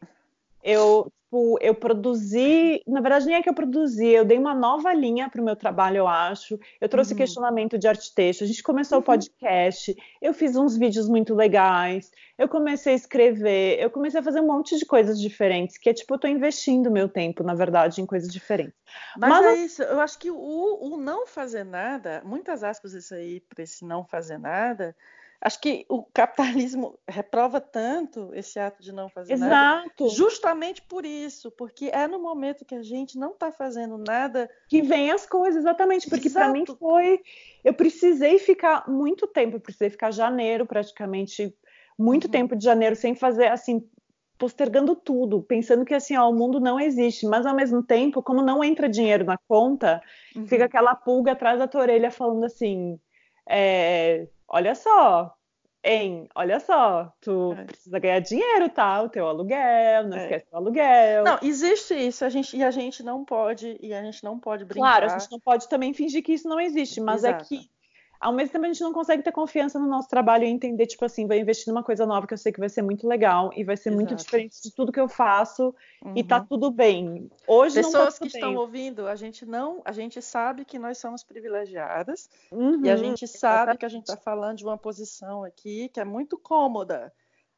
eu, 0.63 1.13
tipo, 1.35 1.59
eu 1.61 1.75
produzi, 1.75 2.81
na 2.87 3.00
verdade 3.00 3.26
nem 3.26 3.35
é 3.35 3.43
que 3.43 3.49
eu 3.49 3.55
produzi, 3.55 4.07
eu 4.07 4.25
dei 4.25 4.38
uma 4.38 4.55
nova 4.55 4.95
linha 4.95 5.29
para 5.29 5.41
o 5.41 5.45
meu 5.45 5.57
trabalho, 5.57 5.99
eu 5.99 6.09
acho. 6.09 6.59
Eu 6.81 6.88
trouxe 6.88 7.12
uhum. 7.12 7.19
questionamento 7.19 7.76
de 7.76 7.88
arte 7.88 8.14
texto, 8.14 8.45
a 8.45 8.47
gente 8.47 8.62
começou 8.62 8.99
uhum. 8.99 9.03
o 9.03 9.05
podcast, 9.05 9.95
eu 10.23 10.33
fiz 10.33 10.55
uns 10.55 10.76
vídeos 10.76 11.09
muito 11.09 11.35
legais, 11.35 12.11
eu 12.38 12.49
comecei 12.49 12.93
a 12.93 12.97
escrever, 12.97 13.81
eu 13.81 13.91
comecei 13.91 14.21
a 14.21 14.23
fazer 14.23 14.41
um 14.41 14.47
monte 14.47 14.79
de 14.79 14.87
coisas 14.87 15.21
diferentes, 15.21 15.76
que 15.76 15.91
é 15.91 15.95
tipo, 15.95 16.14
eu 16.14 16.19
tô 16.19 16.29
investindo 16.29 16.91
meu 16.91 17.09
tempo, 17.09 17.43
na 17.43 17.55
verdade, 17.55 18.00
em 18.00 18.07
coisas 18.07 18.33
diferentes. 18.33 18.75
Mas, 19.19 19.31
Mas 19.31 19.47
é 19.47 19.55
isso, 19.57 19.83
eu 19.83 20.00
acho 20.00 20.19
que 20.19 20.31
o, 20.31 20.79
o 20.81 20.97
não 20.97 21.26
fazer 21.26 21.64
nada, 21.64 22.23
muitas 22.25 22.62
aspas 22.62 22.93
isso 22.93 23.14
aí 23.14 23.41
para 23.41 23.64
esse 23.64 23.85
não 23.85 24.05
fazer 24.05 24.38
nada, 24.38 24.95
Acho 25.45 25.61
que 25.61 25.85
o 25.91 26.03
capitalismo 26.03 26.99
reprova 27.07 27.61
tanto 27.61 28.31
esse 28.33 28.59
ato 28.59 28.83
de 28.83 28.91
não 28.91 29.11
fazer 29.11 29.35
Exato. 29.35 29.51
nada. 29.51 30.15
Justamente 30.17 30.81
por 30.81 31.05
isso, 31.05 31.51
porque 31.51 31.91
é 31.93 32.09
no 32.09 32.19
momento 32.19 32.65
que 32.65 32.75
a 32.75 32.83
gente 32.83 33.19
não 33.19 33.33
está 33.33 33.53
fazendo 33.53 33.99
nada 33.99 34.49
que 34.71 34.80
vem 34.80 35.11
as 35.11 35.26
coisas, 35.26 35.61
exatamente. 35.61 36.09
Porque 36.09 36.30
para 36.30 36.49
mim 36.49 36.65
foi. 36.65 37.21
Eu 37.63 37.75
precisei 37.75 38.39
ficar 38.39 38.89
muito 38.89 39.26
tempo, 39.26 39.57
eu 39.57 39.61
precisei 39.61 39.91
ficar 39.91 40.11
janeiro 40.13 40.65
praticamente, 40.65 41.54
muito 41.99 42.25
uhum. 42.25 42.30
tempo 42.30 42.57
de 42.57 42.65
janeiro 42.65 42.97
sem 42.97 43.15
fazer 43.15 43.49
assim. 43.49 43.87
Postergando 44.39 44.97
tudo, 44.97 45.43
pensando 45.43 45.85
que 45.85 45.95
assim, 45.95 46.17
ó, 46.17 46.28
o 46.28 46.35
mundo 46.35 46.59
não 46.59 46.80
existe, 46.80 47.25
mas 47.25 47.47
ao 47.47 47.54
mesmo 47.54 47.83
tempo, 47.85 48.21
como 48.21 48.43
não 48.43 48.65
entra 48.65 48.89
dinheiro 48.89 49.25
na 49.25 49.39
conta, 49.47 50.02
uhum. 50.35 50.47
fica 50.47 50.65
aquela 50.65 50.95
pulga 50.95 51.33
atrás 51.33 51.59
da 51.59 51.69
tua 51.69 51.83
orelha 51.83 52.11
falando 52.11 52.45
assim: 52.45 52.99
é, 53.49 54.26
olha 54.49 54.75
só, 54.75 55.35
em, 55.85 56.26
olha 56.35 56.59
só, 56.61 57.13
tu 57.21 57.54
é. 57.59 57.65
precisa 57.65 57.99
ganhar 57.99 58.19
dinheiro, 58.21 58.71
tá? 58.71 59.02
O 59.02 59.09
teu 59.09 59.28
aluguel, 59.28 60.09
não 60.09 60.17
é. 60.17 60.23
esquece 60.23 60.47
o 60.50 60.57
aluguel. 60.57 61.25
Não, 61.25 61.39
existe 61.43 61.95
isso, 61.95 62.25
a 62.25 62.30
gente, 62.30 62.57
e 62.57 62.65
a 62.65 62.71
gente 62.71 63.02
não 63.02 63.25
pode, 63.25 63.78
e 63.80 63.93
a 63.93 64.02
gente 64.02 64.25
não 64.25 64.39
pode 64.39 64.65
brincar. 64.65 64.80
Claro, 64.80 65.07
a 65.07 65.19
gente 65.19 65.30
não 65.30 65.41
pode 65.41 65.69
também 65.69 65.93
fingir 65.93 66.23
que 66.23 66.33
isso 66.33 66.49
não 66.49 66.59
existe, 66.59 67.00
mas 67.00 67.23
Exato. 67.23 67.45
é 67.45 67.47
que 67.47 67.71
ao 68.21 68.33
mesmo 68.33 68.53
tempo 68.53 68.65
a 68.65 68.69
gente 68.69 68.83
não 68.83 68.93
consegue 68.93 69.23
ter 69.23 69.33
confiança 69.33 69.79
no 69.79 69.87
nosso 69.87 70.09
trabalho 70.09 70.45
e 70.45 70.49
entender, 70.49 70.87
tipo 70.87 71.05
assim, 71.05 71.27
vai 71.27 71.39
investir 71.39 71.73
numa 71.73 71.83
coisa 71.83 72.07
nova 72.07 72.27
que 72.27 72.35
eu 72.35 72.39
sei 72.39 72.53
que 72.53 72.61
vai 72.61 72.69
ser 72.69 72.83
muito 72.83 73.07
legal 73.07 73.50
e 73.55 73.65
vai 73.65 73.77
ser 73.77 73.91
Exato. 73.91 74.05
muito 74.05 74.15
diferente 74.15 74.63
de 74.63 74.75
tudo 74.75 74.93
que 74.93 75.00
eu 75.00 75.09
faço 75.09 75.75
uhum. 76.03 76.13
e 76.17 76.25
tá 76.25 76.39
uhum. 76.39 76.47
tudo 76.47 76.71
bem. 76.71 77.31
Hoje 77.47 77.77
Pessoas 77.77 77.95
não 77.95 78.05
tá 78.05 78.13
que 78.13 78.21
bem. 78.21 78.29
estão 78.29 78.55
ouvindo, 78.57 79.07
a 79.07 79.15
gente 79.15 79.45
não, 79.45 79.83
a 79.85 79.93
gente 79.93 80.21
sabe 80.23 80.65
que 80.65 80.79
nós 80.79 80.99
somos 80.99 81.23
privilegiadas 81.23 82.29
uhum. 82.50 82.85
e 82.85 82.91
a 82.91 82.95
uhum. 82.95 82.99
gente 82.99 83.27
sabe 83.27 83.55
Exatamente. 83.55 83.79
que 83.79 83.87
a 83.87 83.89
gente 83.89 84.09
está 84.09 84.17
falando 84.17 84.59
de 84.59 84.65
uma 84.65 84.79
posição 84.79 85.45
aqui 85.45 85.89
que 85.89 86.00
é 86.00 86.05
muito 86.05 86.39
cômoda 86.39 87.13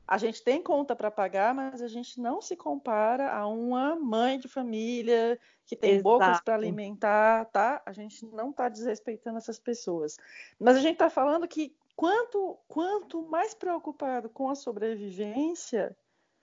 a 0.06 0.18
gente 0.18 0.42
tem 0.42 0.62
conta 0.62 0.94
para 0.94 1.10
pagar, 1.10 1.52
mas 1.52 1.82
a 1.82 1.88
gente 1.88 2.20
não 2.20 2.40
se 2.40 2.56
compara 2.56 3.32
a 3.32 3.46
uma 3.46 3.96
mãe 3.96 4.38
de 4.38 4.46
família 4.48 5.38
que 5.64 5.74
tem 5.74 5.92
Exato. 5.92 6.04
bocas 6.04 6.40
para 6.40 6.54
alimentar, 6.54 7.46
tá? 7.46 7.82
A 7.84 7.92
gente 7.92 8.24
não 8.26 8.50
está 8.50 8.68
desrespeitando 8.68 9.38
essas 9.38 9.58
pessoas. 9.58 10.16
Mas 10.60 10.76
a 10.76 10.80
gente 10.80 10.92
está 10.92 11.10
falando 11.10 11.48
que 11.48 11.74
quanto, 11.96 12.56
quanto 12.68 13.22
mais 13.22 13.52
preocupado 13.52 14.28
com 14.28 14.48
a 14.48 14.54
sobrevivência, 14.54 15.96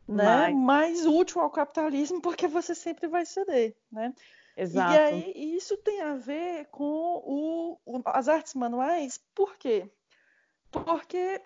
né, 0.05 0.49
mais 0.49 1.05
útil 1.05 1.39
ao 1.39 1.49
capitalismo, 1.49 2.21
porque 2.21 2.47
você 2.47 2.75
sempre 2.75 3.07
vai 3.07 3.25
ceder, 3.25 3.75
né? 3.89 4.13
Exato. 4.57 4.93
E 4.93 4.97
aí 4.97 5.55
isso 5.55 5.77
tem 5.77 6.01
a 6.01 6.15
ver 6.15 6.65
com 6.65 6.83
o, 6.83 7.79
o, 7.85 8.01
as 8.05 8.27
artes 8.27 8.53
manuais, 8.53 9.19
por 9.33 9.55
quê? 9.57 9.89
Porque 10.69 11.41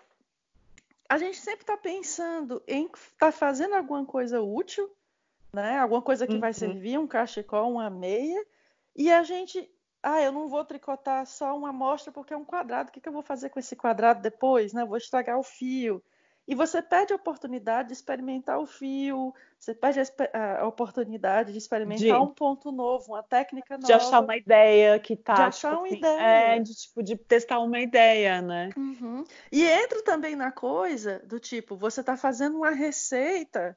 a 1.08 1.16
gente 1.16 1.38
sempre 1.38 1.62
está 1.62 1.76
pensando 1.76 2.62
em 2.66 2.84
estar 2.84 3.16
tá 3.18 3.32
fazendo 3.32 3.74
alguma 3.74 4.04
coisa 4.04 4.42
útil, 4.42 4.90
né? 5.52 5.78
Alguma 5.78 6.02
coisa 6.02 6.26
que 6.26 6.34
uhum. 6.34 6.40
vai 6.40 6.52
servir, 6.52 6.98
um 6.98 7.06
cachecol, 7.06 7.72
uma 7.72 7.88
meia, 7.88 8.44
e 8.94 9.10
a 9.10 9.22
gente, 9.22 9.70
ah, 10.02 10.20
eu 10.20 10.30
não 10.30 10.48
vou 10.48 10.64
tricotar 10.64 11.24
só 11.26 11.56
uma 11.56 11.70
amostra 11.70 12.12
porque 12.12 12.34
é 12.34 12.36
um 12.36 12.44
quadrado. 12.44 12.90
O 12.90 12.92
que, 12.92 13.00
que 13.00 13.08
eu 13.08 13.12
vou 13.12 13.22
fazer 13.22 13.48
com 13.48 13.58
esse 13.58 13.74
quadrado 13.74 14.20
depois, 14.20 14.72
né? 14.72 14.84
Vou 14.84 14.98
estragar 14.98 15.38
o 15.38 15.42
fio. 15.42 16.02
E 16.48 16.54
você 16.54 16.80
perde 16.80 17.12
a 17.12 17.16
oportunidade 17.16 17.88
de 17.88 17.92
experimentar 17.92 18.58
o 18.58 18.64
fio, 18.64 19.34
você 19.58 19.74
perde 19.74 20.00
a, 20.00 20.60
a 20.60 20.66
oportunidade 20.66 21.52
de 21.52 21.58
experimentar 21.58 21.98
de, 21.98 22.10
um 22.10 22.28
ponto 22.28 22.72
novo, 22.72 23.12
uma 23.12 23.22
técnica 23.22 23.74
nova. 23.74 23.86
De 23.86 23.92
achar 23.92 24.20
uma 24.20 24.34
ideia 24.34 24.98
que 24.98 25.14
tá. 25.14 25.34
De 25.34 25.42
achar 25.42 25.72
tipo, 25.72 25.82
uma 25.82 25.86
assim, 25.88 25.98
ideia. 25.98 26.20
É, 26.22 26.58
de, 26.58 26.74
tipo, 26.74 27.02
de 27.02 27.16
testar 27.16 27.58
uma 27.58 27.78
ideia, 27.78 28.40
né? 28.40 28.70
Uhum. 28.74 29.24
E 29.52 29.62
entra 29.62 30.02
também 30.02 30.34
na 30.34 30.50
coisa 30.50 31.18
do 31.26 31.38
tipo, 31.38 31.76
você 31.76 32.00
está 32.00 32.16
fazendo 32.16 32.56
uma 32.56 32.70
receita, 32.70 33.76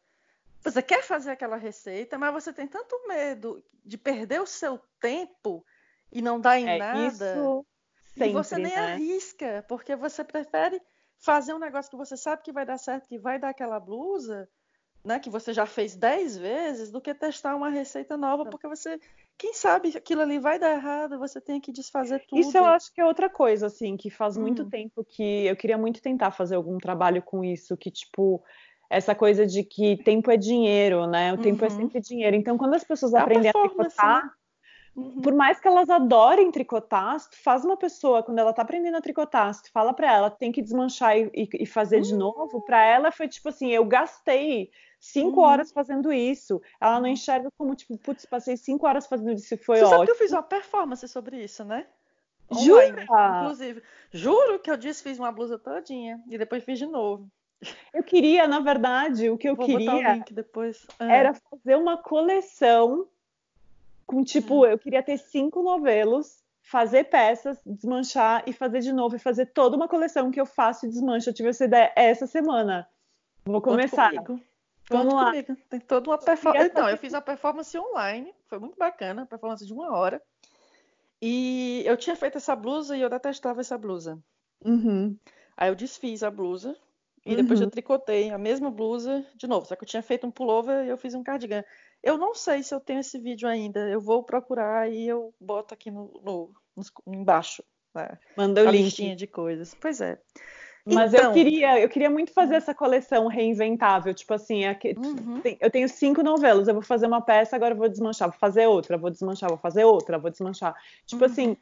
você 0.64 0.82
quer 0.82 1.04
fazer 1.04 1.32
aquela 1.32 1.58
receita, 1.58 2.18
mas 2.18 2.32
você 2.32 2.54
tem 2.54 2.68
tanto 2.68 3.06
medo 3.06 3.62
de 3.84 3.98
perder 3.98 4.40
o 4.40 4.48
seu 4.48 4.80
tempo 4.98 5.66
e 6.10 6.22
não 6.22 6.40
dar 6.40 6.58
em 6.58 6.70
é, 6.70 6.78
nada. 6.78 7.08
Isso 7.08 7.66
sempre, 8.14 8.30
e 8.30 8.32
você 8.32 8.58
nem 8.58 8.74
né? 8.74 8.94
arrisca, 8.94 9.66
porque 9.68 9.94
você 9.94 10.24
prefere 10.24 10.82
fazer 11.22 11.54
um 11.54 11.60
negócio 11.60 11.90
que 11.90 11.98
você 11.98 12.18
sabe 12.18 12.42
que 12.42 12.52
vai 12.52 12.66
dar 12.66 12.78
certo, 12.78 13.08
que 13.08 13.20
vai 13.20 13.40
dar 13.40 13.50
aquela 13.50 13.80
blusa, 13.80 14.50
né, 15.04 15.20
que 15.20 15.30
você 15.30 15.54
já 15.54 15.66
fez 15.66 15.96
10 15.96 16.38
vezes, 16.38 16.92
do 16.92 17.02
que 17.02 17.14
testar 17.14 17.56
uma 17.56 17.70
receita 17.70 18.18
nova, 18.18 18.46
porque 18.46 18.68
você, 18.68 19.00
quem 19.38 19.54
sabe 19.54 19.96
aquilo 19.96 20.22
ali 20.22 20.38
vai 20.38 20.60
dar 20.60 20.74
errado, 20.74 21.18
você 21.18 21.42
tem 21.42 21.60
que 21.60 21.72
desfazer 21.72 22.24
tudo. 22.28 22.40
Isso 22.40 22.58
eu 22.58 22.66
acho 22.66 22.94
que 22.94 23.02
é 23.02 23.06
outra 23.06 23.30
coisa, 23.30 23.68
assim, 23.68 23.98
que 23.98 24.10
faz 24.10 24.38
muito 24.38 24.64
hum. 24.64 24.70
tempo 24.70 25.04
que 25.04 25.46
eu 25.46 25.56
queria 25.56 25.78
muito 25.78 26.02
tentar 26.02 26.32
fazer 26.32 26.56
algum 26.56 26.78
trabalho 26.78 27.22
com 27.22 27.44
isso, 27.44 27.78
que 27.78 27.90
tipo, 27.90 28.44
essa 28.90 29.16
coisa 29.16 29.46
de 29.46 29.64
que 29.64 29.98
tempo 30.04 30.30
é 30.30 30.38
dinheiro, 30.38 31.08
né? 31.08 31.34
O 31.34 31.38
tempo 31.38 31.64
é 31.64 31.70
uhum. 31.70 31.78
sempre 31.78 32.02
dinheiro. 32.02 32.36
Então, 32.36 32.58
quando 32.58 32.74
as 32.74 32.84
pessoas 32.84 33.14
é 33.14 33.20
aprendem 33.20 33.50
a 33.50 33.54
tricotar, 33.54 34.26
né? 34.26 34.32
Uhum. 34.96 35.22
Por 35.22 35.34
mais 35.34 35.60
que 35.60 35.68
elas 35.68 35.90
adorem 35.90 36.52
tricotar, 36.52 37.18
se 37.20 37.30
tu 37.30 37.42
faz 37.42 37.64
uma 37.64 37.78
pessoa, 37.78 38.24
quando 38.24 38.40
ela 38.40 38.54
tá 38.54 38.62
aprendendo 38.62 38.98
a 38.98 39.02
tricotar, 39.02 39.54
se 39.54 39.64
tu 39.64 39.72
fala 39.72 39.94
pra 39.94 40.12
ela, 40.12 40.30
tem 40.30 40.52
que 40.52 40.62
desmanchar 40.62 41.18
e, 41.18 41.32
e 41.34 41.66
fazer 41.66 41.98
uhum. 41.98 42.02
de 42.02 42.16
novo, 42.16 42.62
pra 42.62 42.84
ela 42.84 43.12
foi 43.12 43.28
tipo 43.28 43.50
assim, 43.50 43.72
eu 43.72 43.86
gastei 43.86 44.70
cinco 45.00 45.40
uhum. 45.40 45.46
horas 45.46 45.72
fazendo 45.72 46.12
isso. 46.12 46.62
Ela 46.80 47.00
não 47.00 47.08
enxerga 47.08 47.50
como, 47.58 47.74
tipo, 47.74 47.98
putz, 47.98 48.26
passei 48.26 48.58
cinco 48.58 48.86
horas 48.86 49.08
fazendo 49.08 49.32
isso 49.32 49.58
foi 49.58 49.78
Você 49.78 49.84
ótimo. 49.84 49.98
Sabe 50.00 50.06
que 50.06 50.12
eu 50.12 50.16
fiz 50.18 50.32
uma 50.32 50.44
performance 50.44 51.08
sobre 51.08 51.44
isso, 51.44 51.64
né? 51.64 51.88
Online, 52.52 53.06
Jura? 53.06 53.40
inclusive. 53.40 53.84
Juro 54.12 54.60
que 54.60 54.70
eu 54.70 54.76
disse, 54.76 55.02
fiz 55.02 55.18
uma 55.18 55.32
blusa 55.32 55.58
todinha 55.58 56.22
e 56.30 56.38
depois 56.38 56.64
fiz 56.64 56.78
de 56.78 56.86
novo. 56.86 57.30
Eu 57.94 58.04
queria, 58.04 58.48
na 58.48 58.60
verdade, 58.60 59.30
o 59.30 59.38
que 59.38 59.48
eu 59.48 59.56
Vou 59.56 59.66
queria. 59.66 60.24
Ah. 61.00 61.14
era 61.14 61.34
fazer 61.34 61.76
uma 61.78 61.98
coleção 61.98 63.08
com 64.12 64.24
tipo, 64.26 64.63
hum. 64.63 64.65
eu 64.65 64.78
queria 64.78 65.02
ter 65.02 65.17
cinco 65.17 65.63
novelos, 65.63 66.43
fazer 66.62 67.06
peças, 67.06 67.58
desmanchar 67.65 68.43
e 68.45 68.52
fazer 68.52 68.82
de 68.82 68.91
novo 68.91 69.15
e 69.15 69.19
fazer 69.19 69.45
toda 69.47 69.78
uma 69.78 69.88
coleção 69.88 70.30
que 70.30 70.39
eu 70.39 70.45
faço 70.45 70.86
e 70.86 70.89
desmancho. 70.89 71.30
Eu 71.30 71.34
tive 71.34 71.47
essa 71.47 71.63
ideia 71.63 71.93
essa 71.95 72.28
semana. 72.28 72.86
Vou 73.45 73.62
começar. 73.62 74.12
Vamos 74.89 75.13
lá. 75.13 75.32
Comigo. 75.32 75.56
Tem 75.69 75.80
toda 75.80 76.10
uma 76.10 76.17
performance. 76.17 76.67
Então, 76.67 76.89
eu 76.89 76.97
fiz 76.97 77.13
a 77.13 77.21
performance 77.21 77.78
online, 77.78 78.36
foi 78.47 78.60
muito 78.60 78.78
bacana, 78.78 79.26
performance 79.26 79.65
de 79.65 79.71
uma 79.71 79.95
hora. 79.95 80.21
E 81.21 81.82
eu 81.86 81.95
tinha 81.95 82.15
feito 82.15 82.38
essa 82.38 82.54
blusa 82.54 82.97
e 82.97 83.02
eu 83.02 83.10
detestava 83.10 83.62
essa 83.62 83.78
blusa. 83.78 84.19
Uhum. 84.65 85.17
Aí 85.56 85.69
eu 85.69 85.76
desfiz 85.76 86.21
a 86.21 86.30
blusa 86.30 86.76
e 87.26 87.36
depois 87.36 87.60
uhum. 87.60 87.67
eu 87.67 87.71
tricotei 87.71 88.30
a 88.30 88.38
mesma 88.38 88.69
blusa 88.69 89.26
de 89.36 89.47
novo. 89.47 89.65
Só 89.65 89.76
que 89.78 89.86
eu 89.86 89.88
tinha 89.88 90.04
feito 90.04 90.28
um 90.28 90.32
pullover 90.32 90.86
e 90.86 90.89
eu 90.89 90.97
fiz 90.97 91.13
um 91.13 91.24
cardigan. 91.24 91.63
Eu 92.04 92.18
não 92.18 92.34
sei 92.34 92.64
se 92.64 92.74
eu 92.74 92.80
tenho 92.80 93.00
esse 93.00 93.18
vídeo 93.20 93.48
ainda. 93.48 93.80
Eu 93.90 94.02
vou 94.02 94.24
procurar 94.24 94.92
e 94.92 95.08
eu 95.08 95.34
boto 95.40 95.74
aqui 95.74 95.92
no, 95.92 96.22
no, 96.24 96.54
no 96.76 97.16
embaixo. 97.16 97.64
Né? 97.94 98.18
Manda 98.36 98.64
o 98.64 98.68
a 98.68 98.72
link. 98.72 98.84
listinha 98.86 99.16
de 99.16 99.28
coisas. 99.28 99.76
Pois 99.80 100.02
é. 100.02 100.20
Mas 100.86 101.14
então, 101.14 101.26
eu 101.26 101.34
queria, 101.34 101.80
eu 101.80 101.88
queria 101.88 102.10
muito 102.10 102.34
fazer 102.34 102.56
essa 102.56 102.74
coleção 102.74 103.28
reinventável, 103.28 104.14
tipo 104.14 104.34
assim, 104.34 104.66
aqui, 104.66 104.96
uhum. 104.98 105.40
eu 105.60 105.70
tenho 105.70 105.88
cinco 105.88 106.24
novelas, 106.24 106.68
eu 106.68 106.74
vou 106.74 106.82
fazer 106.82 107.06
uma 107.06 107.22
peça, 107.22 107.56
agora 107.56 107.76
eu 107.76 107.78
vou 107.78 107.88
desmanchar, 107.88 108.30
vou 108.30 108.40
fazer 108.40 108.66
outra, 108.66 108.98
vou 108.98 109.12
desmanchar, 109.12 109.50
vou 109.50 109.60
fazer 109.60 109.86
outra, 109.86 110.18
vou 110.18 110.32
desmanchar. 110.32 110.76
Tipo 111.06 111.24
uhum. 111.24 111.32
assim, 111.32 111.58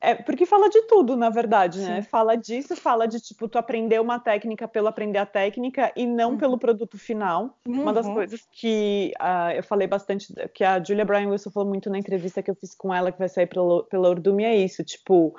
é, 0.00 0.14
porque 0.14 0.44
fala 0.44 0.68
de 0.68 0.82
tudo, 0.82 1.16
na 1.16 1.30
verdade, 1.30 1.80
né? 1.80 2.02
Sim. 2.02 2.08
Fala 2.08 2.36
disso, 2.36 2.76
fala 2.76 3.06
de 3.06 3.20
tipo, 3.20 3.48
tu 3.48 3.58
aprender 3.58 4.00
uma 4.00 4.18
técnica 4.18 4.68
pelo 4.68 4.88
aprender 4.88 5.18
a 5.18 5.26
técnica 5.26 5.92
e 5.96 6.06
não 6.06 6.32
uhum. 6.32 6.38
pelo 6.38 6.58
produto 6.58 6.98
final. 6.98 7.58
Uhum. 7.66 7.82
Uma 7.82 7.92
das 7.92 8.06
uhum. 8.06 8.14
coisas 8.14 8.46
que 8.52 9.12
uh, 9.20 9.52
eu 9.56 9.62
falei 9.62 9.86
bastante, 9.88 10.32
que 10.54 10.62
a 10.62 10.82
Julia 10.82 11.04
Bryan 11.04 11.30
Wilson 11.30 11.50
falou 11.50 11.68
muito 11.68 11.88
na 11.88 11.98
entrevista 11.98 12.42
que 12.42 12.50
eu 12.50 12.54
fiz 12.54 12.74
com 12.74 12.92
ela, 12.92 13.10
que 13.10 13.18
vai 13.18 13.28
sair 13.28 13.46
pela, 13.46 13.84
pela 13.84 14.14
é 14.42 14.56
isso, 14.56 14.84
tipo 14.84 15.34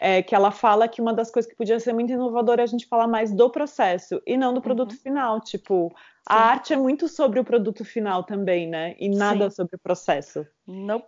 é, 0.00 0.22
que 0.22 0.34
ela 0.34 0.50
fala 0.50 0.88
que 0.88 1.02
uma 1.02 1.12
das 1.12 1.30
coisas 1.30 1.48
que 1.48 1.56
podia 1.56 1.78
ser 1.78 1.92
muito 1.92 2.10
inovadora 2.10 2.62
é 2.62 2.64
a 2.64 2.66
gente 2.66 2.86
falar 2.86 3.06
mais 3.06 3.32
do 3.34 3.50
processo 3.50 4.20
e 4.26 4.34
não 4.34 4.54
do 4.54 4.62
produto 4.62 4.92
uhum. 4.92 4.98
final. 4.98 5.40
Tipo, 5.42 5.90
Sim. 5.90 5.94
a 6.26 6.36
arte 6.36 6.72
é 6.72 6.76
muito 6.76 7.06
sobre 7.06 7.38
o 7.38 7.44
produto 7.44 7.84
final 7.84 8.24
também, 8.24 8.66
né? 8.66 8.96
E 8.98 9.10
nada 9.10 9.50
Sim. 9.50 9.56
sobre 9.56 9.76
o 9.76 9.78
processo. 9.78 10.46
Não. 10.66 11.04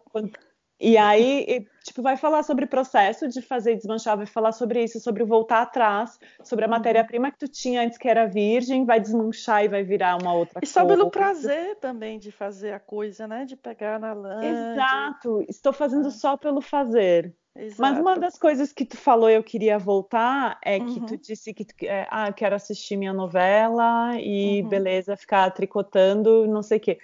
E 0.83 0.99
aí, 0.99 1.45
e, 1.47 1.67
tipo, 1.85 2.03
vai 2.03 2.17
falar 2.17 2.43
sobre 2.43 2.65
o 2.65 2.69
processo 2.69 3.29
de 3.29 3.41
fazer 3.41 3.75
e 3.75 3.77
desmanchar, 3.77 4.17
vai 4.17 4.27
falar 4.27 4.51
sobre 4.51 4.83
isso, 4.83 4.99
sobre 4.99 5.23
voltar 5.23 5.63
atrás, 5.63 6.19
sobre 6.43 6.65
a 6.65 6.67
uhum. 6.67 6.73
matéria-prima 6.73 7.31
que 7.31 7.39
tu 7.39 7.47
tinha 7.47 7.83
antes 7.83 7.97
que 7.97 8.09
era 8.09 8.27
virgem, 8.27 8.85
vai 8.85 8.99
desmanchar 8.99 9.65
e 9.65 9.69
vai 9.69 9.85
virar 9.85 10.21
uma 10.21 10.35
outra 10.35 10.61
coisa. 10.61 10.65
E 10.65 10.67
sobre 10.67 11.01
o 11.01 11.09
prazer 11.09 11.77
também 11.77 12.19
de 12.19 12.33
fazer 12.33 12.73
a 12.73 12.81
coisa, 12.81 13.29
né? 13.29 13.45
De 13.45 13.55
pegar 13.55 14.01
na 14.01 14.13
lã. 14.13 14.41
Exato. 14.43 15.39
De... 15.39 15.51
Estou 15.51 15.73
fazendo 15.73 16.09
ah. 16.09 16.11
só 16.11 16.37
pelo 16.37 16.61
fazer. 16.61 17.33
Exato. 17.55 17.81
Mas 17.81 17.99
uma 17.99 18.19
das 18.19 18.37
coisas 18.37 18.73
que 18.73 18.85
tu 18.85 18.97
falou 18.97 19.31
eu 19.31 19.43
queria 19.43 19.79
voltar 19.79 20.59
é 20.65 20.81
que 20.81 20.99
uhum. 20.99 21.07
tu 21.07 21.17
disse 21.17 21.55
que 21.55 21.65
tu, 21.65 21.75
é, 21.83 22.09
ah, 22.11 22.29
eu 22.29 22.33
quero 22.33 22.57
assistir 22.57 22.97
minha 22.97 23.13
novela 23.13 24.19
e 24.19 24.63
uhum. 24.63 24.69
beleza, 24.69 25.17
ficar 25.17 25.49
tricotando, 25.53 26.47
não 26.49 26.63
sei 26.63 26.79
o 26.79 26.81
quê. 26.81 26.99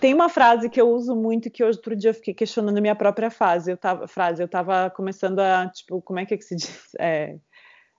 Tem 0.00 0.14
uma 0.14 0.30
frase 0.30 0.70
que 0.70 0.80
eu 0.80 0.88
uso 0.88 1.14
muito 1.14 1.50
que 1.50 1.62
hoje 1.62 1.76
outro 1.76 1.94
dia 1.94 2.10
eu 2.10 2.14
fiquei 2.14 2.32
questionando 2.32 2.80
minha 2.80 2.96
própria 2.96 3.30
frase. 3.30 3.70
Eu 3.70 3.76
tava, 3.76 4.08
frase, 4.08 4.42
eu 4.42 4.48
tava 4.48 4.88
começando 4.88 5.40
a, 5.40 5.68
tipo, 5.68 6.00
como 6.00 6.18
é 6.18 6.24
que, 6.24 6.32
é 6.32 6.36
que 6.38 6.44
se 6.44 6.56
diz? 6.56 6.88
É, 6.98 7.36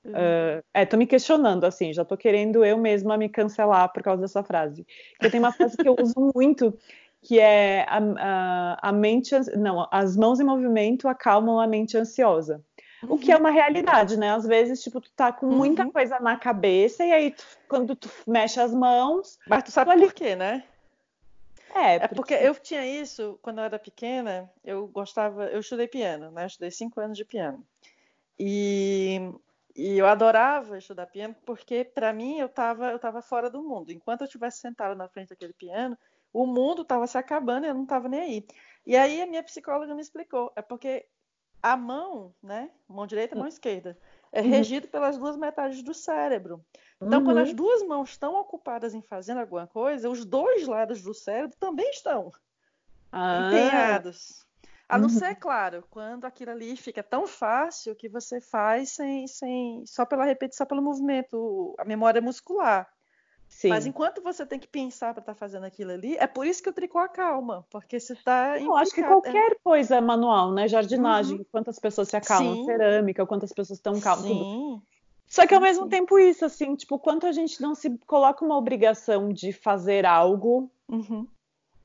uhum. 0.03 0.11
uh, 0.13 0.63
é, 0.73 0.83
tô 0.83 0.97
me 0.97 1.05
questionando, 1.05 1.63
assim, 1.63 1.93
já 1.93 2.03
tô 2.03 2.17
querendo 2.17 2.65
eu 2.65 2.75
mesma 2.75 3.17
me 3.17 3.29
cancelar 3.29 3.93
por 3.93 4.01
causa 4.01 4.23
dessa 4.23 4.43
frase. 4.43 4.83
Eu 5.21 5.29
tenho 5.29 5.43
uma 5.43 5.51
frase 5.51 5.77
que 5.77 5.87
eu 5.87 5.95
uso 6.01 6.31
muito, 6.33 6.75
que 7.21 7.39
é 7.39 7.85
a, 7.87 7.99
a, 7.99 8.89
a, 8.89 8.91
mente, 8.91 9.35
não, 9.55 9.87
as 9.91 10.17
mãos 10.17 10.39
em 10.39 10.43
movimento 10.43 11.07
acalmam 11.07 11.59
a 11.59 11.67
mente 11.67 11.95
ansiosa. 11.95 12.63
Uhum. 13.03 13.13
O 13.13 13.17
que 13.19 13.31
é 13.31 13.35
uhum. 13.35 13.41
uma 13.41 13.51
realidade, 13.51 14.17
né? 14.17 14.31
Às 14.31 14.45
vezes, 14.45 14.81
tipo, 14.81 14.99
tu 14.99 15.11
tá 15.15 15.31
com 15.31 15.45
muita 15.45 15.83
uhum. 15.83 15.91
coisa 15.91 16.19
na 16.19 16.35
cabeça 16.35 17.05
e 17.05 17.11
aí 17.11 17.31
tu, 17.31 17.45
quando 17.69 17.95
tu 17.95 18.09
mexe 18.27 18.59
as 18.59 18.73
mãos. 18.73 19.37
Mas 19.47 19.63
tu 19.63 19.71
sabe 19.71 19.93
tu 19.93 19.99
por 19.99 20.13
quê, 20.13 20.35
né? 20.35 20.63
É, 21.73 21.99
porque... 21.99 22.05
é 22.05 22.07
porque 22.07 22.33
eu 22.33 22.55
tinha 22.55 22.85
isso 22.85 23.39
quando 23.41 23.59
eu 23.59 23.65
era 23.65 23.79
pequena. 23.79 24.51
Eu 24.63 24.87
gostava, 24.87 25.45
eu 25.45 25.59
estudei 25.59 25.87
piano, 25.87 26.31
né? 26.31 26.43
Eu 26.43 26.47
estudei 26.47 26.71
cinco 26.71 26.99
anos 26.99 27.17
de 27.17 27.25
piano 27.25 27.65
e, 28.43 29.19
e 29.75 29.99
eu 29.99 30.07
adorava 30.07 30.75
estudar 30.75 31.05
piano 31.05 31.35
porque 31.45 31.83
para 31.83 32.11
mim 32.11 32.39
eu 32.39 32.47
estava 32.47 32.91
eu 32.91 32.97
tava 32.97 33.21
fora 33.21 33.49
do 33.51 33.61
mundo. 33.61 33.91
Enquanto 33.91 34.21
eu 34.21 34.25
estivesse 34.25 34.59
sentada 34.59 34.95
na 34.95 35.07
frente 35.07 35.29
daquele 35.29 35.53
piano, 35.53 35.95
o 36.33 36.47
mundo 36.47 36.81
estava 36.81 37.05
se 37.05 37.17
acabando 37.19 37.65
e 37.65 37.69
eu 37.69 37.75
não 37.75 37.83
estava 37.83 38.09
nem 38.09 38.19
aí. 38.19 38.47
E 38.85 38.97
aí 38.97 39.21
a 39.21 39.27
minha 39.27 39.43
psicóloga 39.43 39.93
me 39.93 40.01
explicou, 40.01 40.51
é 40.55 40.61
porque 40.61 41.05
a 41.61 41.77
mão, 41.77 42.33
né, 42.41 42.71
mão 42.87 43.05
direita 43.05 43.35
mão 43.35 43.47
esquerda, 43.47 43.95
é 44.31 44.41
uhum. 44.41 44.49
regido 44.49 44.87
pelas 44.87 45.17
duas 45.17 45.35
metades 45.35 45.83
do 45.83 45.93
cérebro. 45.93 46.63
Então, 47.01 47.19
uhum. 47.19 47.25
quando 47.25 47.37
as 47.39 47.53
duas 47.53 47.83
mãos 47.83 48.11
estão 48.11 48.35
ocupadas 48.35 48.93
em 48.93 49.01
fazendo 49.01 49.39
alguma 49.39 49.67
coisa, 49.67 50.09
os 50.09 50.23
dois 50.23 50.67
lados 50.67 51.01
do 51.01 51.13
cérebro 51.13 51.55
também 51.59 51.89
estão 51.89 52.31
ah. 53.11 53.47
empenhados. 53.47 54.45
A 54.87 54.97
não 54.97 55.07
uhum. 55.07 55.17
ser, 55.17 55.35
claro, 55.35 55.85
quando 55.89 56.25
aquilo 56.25 56.51
ali 56.51 56.75
fica 56.75 57.01
tão 57.01 57.25
fácil 57.25 57.95
que 57.95 58.09
você 58.09 58.41
faz 58.41 58.91
sem, 58.91 59.25
sem 59.25 59.85
só 59.85 60.05
pela 60.05 60.25
repetição, 60.25 60.67
pelo 60.67 60.81
movimento, 60.81 61.73
a 61.77 61.85
memória 61.85 62.21
muscular. 62.21 62.89
Sim. 63.51 63.67
Mas 63.67 63.85
enquanto 63.85 64.23
você 64.23 64.45
tem 64.45 64.57
que 64.57 64.67
pensar 64.67 65.13
para 65.13 65.19
estar 65.19 65.33
tá 65.33 65.37
fazendo 65.37 65.65
aquilo 65.65 65.91
ali, 65.91 66.15
é 66.15 66.25
por 66.25 66.47
isso 66.47 66.63
que 66.63 66.69
o 66.69 66.73
tricô 66.73 66.97
acalma, 66.97 67.65
porque 67.69 67.99
você 67.99 68.13
está. 68.13 68.57
Eu 68.57 68.75
acho 68.75 68.95
que 68.95 69.03
qualquer 69.03 69.57
coisa 69.61 69.97
é 69.97 70.01
manual, 70.01 70.53
né? 70.53 70.69
Jardinagem, 70.69 71.39
uhum. 71.39 71.45
quantas 71.51 71.77
pessoas 71.77 72.07
se 72.07 72.15
acalmam, 72.15 72.55
Sim. 72.55 72.65
cerâmica, 72.65 73.25
quantas 73.25 73.51
pessoas 73.51 73.77
estão 73.77 73.99
calmas. 73.99 74.25
Tudo. 74.25 74.81
Só 75.27 75.45
que 75.45 75.53
ao 75.53 75.61
mesmo 75.61 75.87
tempo 75.87 76.17
isso, 76.17 76.45
assim, 76.45 76.75
tipo, 76.75 76.97
quanto 76.97 77.27
a 77.27 77.31
gente 77.31 77.61
não 77.61 77.75
se 77.75 77.89
coloca 78.07 78.43
uma 78.43 78.57
obrigação 78.57 79.31
de 79.31 79.51
fazer 79.51 80.05
algo, 80.05 80.71
uhum. 80.89 81.27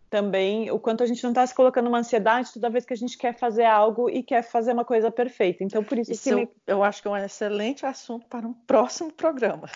também, 0.09 0.70
o 0.70 0.79
quanto 0.79 1.02
a 1.02 1.07
gente 1.07 1.22
não 1.24 1.33
está 1.33 1.46
se 1.46 1.55
colocando 1.55 1.88
uma 1.88 1.98
ansiedade 1.98 2.52
toda 2.52 2.70
vez 2.70 2.87
que 2.87 2.92
a 2.92 2.96
gente 2.96 3.18
quer 3.18 3.37
fazer 3.37 3.64
algo 3.64 4.09
e 4.09 4.22
quer 4.22 4.42
fazer 4.42 4.72
uma 4.72 4.85
coisa 4.85 5.11
perfeita. 5.11 5.64
Então, 5.64 5.83
por 5.83 5.98
isso, 5.98 6.12
isso 6.12 6.22
que... 6.22 6.31
eu, 6.31 6.48
eu 6.66 6.83
acho 6.83 7.02
que 7.02 7.09
é 7.09 7.11
um 7.11 7.16
excelente 7.16 7.85
assunto 7.85 8.26
para 8.26 8.46
um 8.46 8.52
próximo 8.52 9.12
programa. 9.12 9.68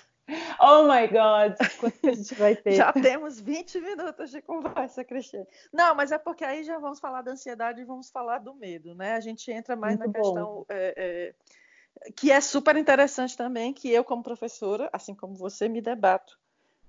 Oh 0.60 0.84
my 0.84 1.06
God! 1.08 1.56
Quanto 1.78 1.98
a 2.08 2.12
gente 2.12 2.34
vai 2.34 2.56
ter? 2.56 2.72
já 2.72 2.92
temos 2.92 3.40
20 3.40 3.80
minutos 3.80 4.30
de 4.30 4.40
conversa, 4.42 5.04
Cristiane. 5.04 5.46
Não, 5.72 5.94
mas 5.94 6.12
é 6.12 6.18
porque 6.18 6.44
aí 6.44 6.64
já 6.64 6.78
vamos 6.78 7.00
falar 7.00 7.22
da 7.22 7.32
ansiedade 7.32 7.80
e 7.80 7.84
vamos 7.84 8.10
falar 8.10 8.38
do 8.38 8.54
medo, 8.54 8.94
né? 8.94 9.14
A 9.14 9.20
gente 9.20 9.50
entra 9.50 9.76
mais 9.76 9.98
Muito 9.98 10.12
na 10.12 10.18
bom. 10.18 10.22
questão 10.22 10.66
é, 10.68 10.94
é, 10.96 12.12
que 12.12 12.30
é 12.30 12.40
super 12.40 12.76
interessante 12.76 13.36
também, 13.36 13.72
que 13.72 13.90
eu, 13.90 14.04
como 14.04 14.22
professora, 14.22 14.88
assim 14.92 15.14
como 15.14 15.34
você, 15.34 15.68
me 15.68 15.80
debato. 15.80 16.38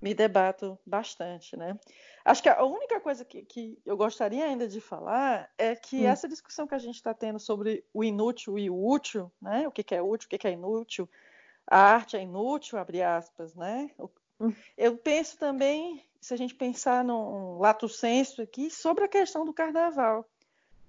Me 0.00 0.14
debato 0.14 0.76
bastante, 0.84 1.56
né? 1.56 1.78
Acho 2.24 2.42
que 2.42 2.48
a 2.48 2.64
única 2.64 3.00
coisa 3.00 3.24
que, 3.24 3.44
que 3.44 3.78
eu 3.86 3.96
gostaria 3.96 4.44
ainda 4.44 4.66
de 4.66 4.80
falar 4.80 5.48
é 5.56 5.76
que 5.76 6.04
hum. 6.04 6.08
essa 6.08 6.28
discussão 6.28 6.66
que 6.66 6.74
a 6.74 6.78
gente 6.78 6.96
está 6.96 7.14
tendo 7.14 7.38
sobre 7.38 7.84
o 7.94 8.02
inútil 8.02 8.58
e 8.58 8.68
o 8.68 8.88
útil, 8.88 9.30
né? 9.40 9.66
O 9.68 9.70
que, 9.70 9.84
que 9.84 9.94
é 9.94 10.02
útil, 10.02 10.26
o 10.26 10.28
que, 10.28 10.38
que 10.38 10.48
é 10.48 10.52
inútil, 10.52 11.08
a 11.66 11.78
arte 11.78 12.16
é 12.16 12.22
inútil, 12.22 12.78
abre 12.78 13.02
aspas, 13.02 13.54
né? 13.54 13.90
Hum. 14.40 14.52
Eu 14.76 14.96
penso 14.96 15.38
também, 15.38 16.04
se 16.20 16.34
a 16.34 16.36
gente 16.36 16.54
pensar 16.54 17.04
num 17.04 17.58
lato 17.58 17.88
senso 17.88 18.42
aqui, 18.42 18.70
sobre 18.70 19.04
a 19.04 19.08
questão 19.08 19.44
do 19.44 19.52
carnaval 19.52 20.28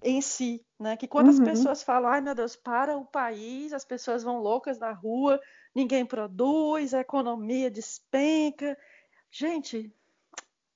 em 0.01 0.21
si, 0.21 0.63
né? 0.79 0.97
Que 0.97 1.07
quando 1.07 1.27
uhum. 1.27 1.33
as 1.33 1.39
pessoas 1.39 1.83
falam, 1.83 2.09
ai 2.09 2.21
meu 2.21 2.35
Deus, 2.35 2.55
para 2.55 2.97
o 2.97 3.05
país, 3.05 3.71
as 3.73 3.85
pessoas 3.85 4.23
vão 4.23 4.39
loucas 4.39 4.77
na 4.77 4.91
rua, 4.91 5.39
ninguém 5.73 6.05
produz, 6.05 6.93
a 6.93 6.99
economia 6.99 7.71
despenca. 7.71 8.77
Gente, 9.31 9.91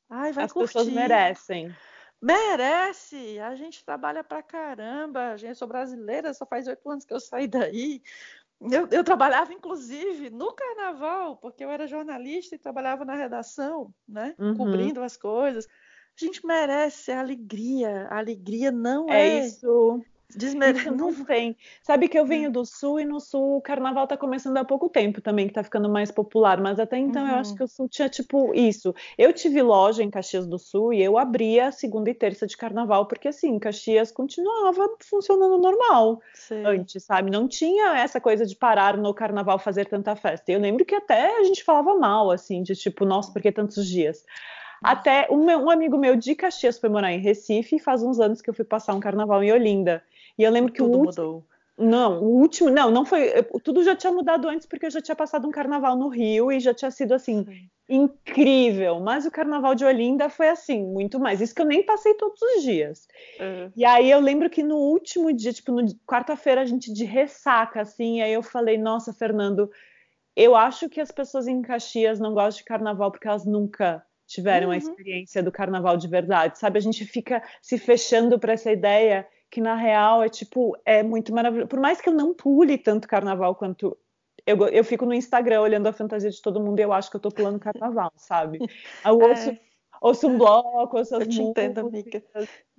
ai, 0.10 0.32
vai 0.32 0.46
as 0.46 0.52
curtir. 0.54 0.78
As 0.78 0.86
pessoas 0.86 0.94
merecem. 0.94 1.76
Merece! 2.20 3.40
A 3.40 3.56
gente 3.56 3.86
trabalha 3.86 4.24
pra 4.24 4.42
caramba. 4.42 5.34
A 5.34 5.38
gente 5.38 5.56
sou 5.56 5.68
brasileira, 5.68 6.34
só 6.34 6.46
faz 6.46 6.68
oito 6.68 6.90
anos 6.90 7.06
que 7.06 7.14
eu 7.14 7.20
saí 7.20 7.48
daí. 7.48 8.02
Eu, 8.60 8.88
eu, 8.90 9.04
trabalhava, 9.04 9.54
inclusive, 9.54 10.30
no 10.32 10.52
carnaval, 10.52 11.38
porque 11.38 11.64
eu 11.64 11.70
era 11.70 11.88
jornalista 11.88 12.56
e 12.56 12.60
trabalhava 12.60 13.06
na 13.06 13.14
redação, 13.14 13.94
né? 14.08 14.34
Uhum. 14.40 14.56
Cobrindo 14.56 15.04
as 15.04 15.16
coisas. 15.16 15.68
A 15.68 16.26
gente 16.26 16.46
merece 16.46 17.12
a 17.12 17.20
alegria. 17.20 18.08
A 18.10 18.18
alegria 18.18 18.72
não 18.72 19.08
é. 19.10 19.42
É 19.42 19.46
isso. 19.46 20.04
Desmer... 20.36 20.92
não 20.92 21.14
tem. 21.24 21.56
Sabe 21.82 22.08
que 22.08 22.20
eu 22.20 22.26
venho 22.26 22.52
do 22.52 22.66
sul 22.66 23.00
e 23.00 23.06
no 23.06 23.20
sul 23.20 23.58
o 23.58 23.62
carnaval 23.62 24.06
tá 24.06 24.18
começando 24.18 24.58
há 24.58 24.66
pouco 24.66 24.90
tempo 24.90 25.22
também, 25.22 25.48
que 25.48 25.54
tá 25.54 25.64
ficando 25.64 25.88
mais 25.90 26.12
popular, 26.12 26.60
mas 26.60 26.80
até 26.80 26.98
então 26.98 27.24
uhum. 27.24 27.30
eu 27.30 27.36
acho 27.36 27.52
uhum. 27.52 27.58
que 27.58 27.64
o 27.64 27.68
sul 27.68 27.88
tinha 27.88 28.10
tipo 28.10 28.54
isso. 28.54 28.94
Eu 29.18 29.32
tive 29.32 29.62
loja 29.62 30.04
em 30.04 30.10
Caxias 30.10 30.46
do 30.46 30.60
Sul 30.60 30.94
e 30.94 31.02
eu 31.02 31.18
abria 31.18 31.72
segunda 31.72 32.10
e 32.10 32.14
terça 32.14 32.46
de 32.46 32.58
carnaval, 32.58 33.06
porque 33.06 33.30
assim, 33.30 33.58
Caxias 33.58 34.12
continuava 34.12 34.90
funcionando 35.10 35.58
normal 35.58 36.22
Sim. 36.34 36.66
antes, 36.66 37.04
sabe? 37.04 37.32
Não 37.32 37.48
tinha 37.48 37.98
essa 37.98 38.20
coisa 38.20 38.46
de 38.46 38.56
parar 38.56 38.98
no 38.98 39.14
carnaval 39.14 39.58
fazer 39.58 39.86
tanta 39.86 40.16
festa. 40.16 40.52
Eu 40.52 40.60
lembro 40.60 40.86
que 40.86 40.96
até 40.96 41.38
a 41.38 41.44
gente 41.44 41.64
falava 41.64 41.96
mal, 41.98 42.32
assim, 42.32 42.62
de 42.64 42.76
tipo, 42.76 43.06
nossa, 43.06 43.32
por 43.32 43.42
que 43.42 43.52
tantos 43.52 43.88
dias? 43.88 44.26
Até 44.84 45.28
um, 45.32 45.46
um, 45.46 45.70
amigo 45.70 45.98
meu 45.98 46.16
de 46.16 46.36
Caxias 46.36 46.78
foi 46.78 46.90
morar 46.90 47.12
em 47.12 47.20
Recife 47.20 47.78
e 47.78 47.80
faz 47.80 48.04
uns 48.04 48.20
anos 48.20 48.42
que 48.42 48.50
eu 48.50 48.54
fui 48.54 48.66
passar 48.66 48.94
um 48.94 49.00
carnaval 49.00 49.44
em 49.44 49.52
Olinda. 49.52 50.04
E 50.38 50.44
eu 50.44 50.52
lembro 50.52 50.72
que 50.72 50.80
tudo 50.80 50.98
o 50.98 51.02
último, 51.02 51.26
mudou. 51.26 51.46
Não, 51.78 52.24
o 52.24 52.40
último, 52.40 52.72
não, 52.72 52.90
não 52.90 53.06
foi. 53.06 53.32
Tudo 53.64 53.84
já 53.84 53.96
tinha 53.96 54.12
mudado 54.12 54.50
antes 54.50 54.66
porque 54.66 54.88
eu 54.88 54.92
já 54.92 55.00
tinha 55.00 55.16
passado 55.16 55.48
um 55.48 55.52
carnaval 55.52 55.96
no 55.96 56.08
Rio 56.08 56.52
e 56.52 56.60
já 56.60 56.74
tinha 56.74 56.90
sido 56.90 57.14
assim 57.14 57.46
Sim. 57.46 57.70
incrível. 57.88 59.00
Mas 59.00 59.28
o 59.28 59.32
carnaval 59.32 59.76
de 59.76 59.86
Olinda 59.86 60.28
foi 60.28 60.50
assim 60.50 60.84
muito 60.84 61.20
mais. 61.20 61.40
Isso 61.40 61.54
que 61.54 61.62
eu 61.62 61.68
nem 61.68 61.84
passei 61.84 62.16
todos 62.16 62.42
os 62.42 62.64
dias. 62.64 63.08
Uhum. 63.40 63.72
E 63.76 63.86
aí 63.86 64.10
eu 64.10 64.20
lembro 64.20 64.50
que 64.50 64.64
no 64.64 64.76
último 64.76 65.32
dia, 65.32 65.54
tipo, 65.54 65.72
no 65.72 65.86
quarta-feira 66.08 66.62
a 66.62 66.66
gente 66.66 66.92
de 66.92 67.06
ressaca 67.06 67.82
assim, 67.82 68.22
aí 68.22 68.34
eu 68.34 68.42
falei, 68.42 68.76
nossa, 68.76 69.14
Fernando, 69.14 69.70
eu 70.36 70.56
acho 70.56 70.90
que 70.90 71.00
as 71.00 71.12
pessoas 71.12 71.48
em 71.48 71.62
Caxias 71.62 72.20
não 72.20 72.34
gostam 72.34 72.58
de 72.58 72.64
carnaval 72.64 73.12
porque 73.12 73.28
elas 73.28 73.46
nunca 73.46 74.04
tiveram 74.26 74.70
uhum. 74.70 74.74
a 74.74 74.78
experiência 74.78 75.44
do 75.44 75.52
carnaval 75.52 75.96
de 75.96 76.08
verdade, 76.08 76.58
sabe? 76.58 76.80
A 76.80 76.82
gente 76.82 77.06
fica 77.06 77.42
se 77.62 77.78
fechando 77.78 78.40
para 78.40 78.54
essa 78.54 78.72
ideia 78.72 79.28
que 79.50 79.62
na 79.62 79.76
real 79.76 80.24
é 80.24 80.30
tipo, 80.30 80.78
é 80.86 81.02
muito 81.04 81.34
maravilhoso. 81.34 81.68
Por 81.68 81.80
mais 81.80 82.02
que 82.02 82.10
eu 82.10 82.14
não 82.14 82.34
pule 82.34 82.78
tanto 82.78 83.08
carnaval 83.08 83.56
quanto 83.56 83.98
eu, 84.48 84.58
eu 84.70 84.84
fico 84.84 85.06
no 85.06 85.14
Instagram 85.14 85.60
olhando 85.60 85.88
a 85.88 85.94
fantasia 85.94 86.30
de 86.30 86.42
todo 86.42 86.62
mundo 86.62 86.80
e 86.80 86.82
eu 86.82 86.94
acho 86.94 87.10
que 87.12 87.18
eu 87.18 87.20
tô 87.20 87.30
pulando 87.30 87.60
carnaval, 87.60 88.12
sabe? 88.16 88.60
Eu 89.06 89.18
ouço, 89.20 89.50
é. 89.50 89.60
ouço 90.02 90.28
um 90.28 90.38
bloco, 90.38 90.98
ouço 90.98 91.16
as 91.18 91.24
Eu 91.24 91.30
te 91.30 91.42
entendo, 91.42 91.80
amiga. 91.80 92.24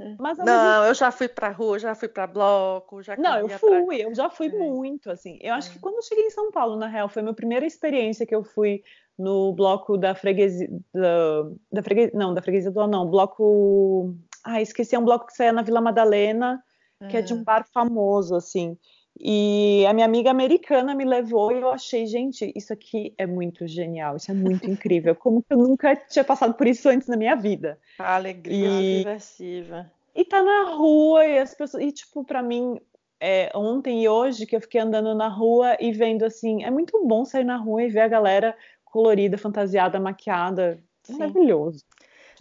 É. 0.00 0.14
Mas, 0.18 0.38
não, 0.38 0.84
eu 0.86 0.94
já 0.94 1.10
fui 1.10 1.28
pra 1.28 1.50
rua, 1.50 1.78
já 1.78 1.94
fui 1.94 2.08
pra 2.08 2.26
bloco, 2.26 3.02
já 3.02 3.16
Não, 3.18 3.38
eu 3.38 3.50
fui, 3.50 3.84
pra... 3.84 3.96
eu 3.96 4.14
já 4.14 4.30
fui 4.30 4.46
é. 4.46 4.50
muito, 4.50 5.10
assim. 5.10 5.38
Eu 5.42 5.52
acho 5.52 5.68
é. 5.68 5.72
que 5.74 5.78
quando 5.78 5.96
eu 5.96 6.02
cheguei 6.02 6.24
em 6.24 6.30
São 6.30 6.50
Paulo, 6.50 6.76
na 6.76 6.86
real, 6.86 7.08
foi 7.10 7.20
a 7.20 7.24
minha 7.24 7.34
primeira 7.34 7.66
experiência 7.66 8.24
que 8.24 8.34
eu 8.34 8.42
fui 8.42 8.82
no 9.18 9.52
bloco 9.52 9.98
da 9.98 10.14
freguesia, 10.14 10.70
da, 10.94 11.50
da 11.70 11.82
freguesia, 11.82 12.12
não, 12.14 12.32
da 12.32 12.40
freguesia 12.40 12.70
do 12.70 12.86
não, 12.86 13.04
bloco, 13.10 14.14
ah, 14.48 14.62
esqueci, 14.62 14.94
é 14.94 14.98
um 14.98 15.04
bloco 15.04 15.26
que 15.26 15.34
saia 15.34 15.52
na 15.52 15.62
Vila 15.62 15.80
Madalena, 15.80 16.62
que 17.10 17.16
é 17.16 17.22
de 17.22 17.32
um 17.34 17.44
bar 17.44 17.64
famoso, 17.72 18.34
assim. 18.34 18.76
E 19.20 19.84
a 19.86 19.92
minha 19.92 20.06
amiga 20.06 20.30
americana 20.30 20.94
me 20.94 21.04
levou 21.04 21.52
e 21.52 21.60
eu 21.60 21.70
achei, 21.70 22.06
gente, 22.06 22.52
isso 22.56 22.72
aqui 22.72 23.12
é 23.18 23.26
muito 23.26 23.66
genial, 23.66 24.16
isso 24.16 24.30
é 24.30 24.34
muito 24.34 24.64
incrível. 24.70 25.14
Como 25.14 25.42
que 25.42 25.52
eu 25.52 25.58
nunca 25.58 25.94
tinha 25.96 26.24
passado 26.24 26.54
por 26.54 26.66
isso 26.66 26.88
antes 26.88 27.08
na 27.08 27.16
minha 27.16 27.34
vida. 27.34 27.78
A 27.98 28.14
alegria 28.14 28.80
e... 28.80 28.98
diversiva. 28.98 29.90
E 30.14 30.24
tá 30.24 30.42
na 30.42 30.70
rua 30.70 31.26
e 31.26 31.38
as 31.38 31.54
pessoas. 31.54 31.82
E, 31.82 31.92
tipo, 31.92 32.24
para 32.24 32.42
mim, 32.42 32.80
é, 33.20 33.50
ontem 33.54 34.02
e 34.02 34.08
hoje 34.08 34.46
que 34.46 34.56
eu 34.56 34.60
fiquei 34.60 34.80
andando 34.80 35.14
na 35.14 35.28
rua 35.28 35.76
e 35.78 35.92
vendo 35.92 36.24
assim, 36.24 36.64
é 36.64 36.70
muito 36.70 37.04
bom 37.06 37.24
sair 37.24 37.44
na 37.44 37.56
rua 37.56 37.82
e 37.82 37.88
ver 37.88 38.00
a 38.00 38.08
galera 38.08 38.56
colorida, 38.84 39.36
fantasiada, 39.36 40.00
maquiada. 40.00 40.82
Sim. 41.02 41.18
Maravilhoso. 41.18 41.84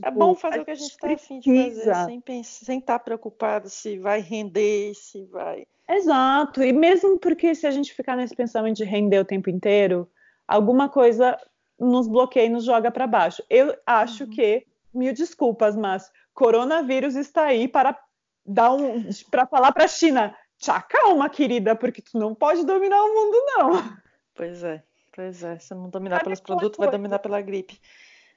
É 0.03 0.11
bom 0.11 0.35
fazer 0.35 0.61
o 0.61 0.65
que 0.65 0.71
a 0.71 0.75
gente 0.75 0.91
está 0.91 1.11
afim 1.11 1.39
de 1.39 1.63
fazer, 1.63 1.95
sem, 2.05 2.21
pensar, 2.21 2.65
sem 2.65 2.79
estar 2.79 2.99
tá 2.99 3.03
preocupado 3.03 3.69
se 3.69 3.97
vai 3.97 4.21
render, 4.21 4.93
se 4.93 5.23
vai. 5.25 5.65
Exato, 5.89 6.63
e 6.63 6.73
mesmo 6.73 7.17
porque 7.17 7.55
se 7.55 7.65
a 7.65 7.71
gente 7.71 7.93
ficar 7.93 8.15
nesse 8.15 8.35
pensamento 8.35 8.77
de 8.77 8.83
render 8.83 9.19
o 9.19 9.25
tempo 9.25 9.49
inteiro, 9.49 10.09
alguma 10.47 10.89
coisa 10.89 11.37
nos 11.79 12.07
bloqueia 12.07 12.45
e 12.45 12.49
nos 12.49 12.65
joga 12.65 12.91
para 12.91 13.07
baixo. 13.07 13.43
Eu 13.49 13.75
acho 13.85 14.23
uhum. 14.23 14.29
que, 14.29 14.65
mil 14.93 15.13
desculpas, 15.13 15.75
mas 15.75 16.11
coronavírus 16.33 17.15
está 17.15 17.45
aí 17.45 17.67
para 17.67 17.97
dar 18.45 18.73
um, 18.73 19.03
para 19.29 19.45
falar 19.45 19.71
para 19.71 19.85
a 19.85 19.87
China, 19.87 20.35
te 20.57 20.71
acalma, 20.71 21.29
querida, 21.29 21.75
porque 21.75 22.01
tu 22.01 22.17
não 22.17 22.33
pode 22.33 22.65
dominar 22.65 23.01
o 23.03 23.13
mundo, 23.13 23.37
não. 23.47 23.97
Pois 24.33 24.63
é, 24.63 24.83
pois 25.13 25.43
é. 25.43 25.59
Se 25.59 25.73
não 25.73 25.89
dominar 25.89 26.23
pelos 26.23 26.39
produtos, 26.39 26.77
coisa. 26.77 26.91
vai 26.91 26.97
dominar 26.99 27.19
pela 27.19 27.41
gripe. 27.41 27.79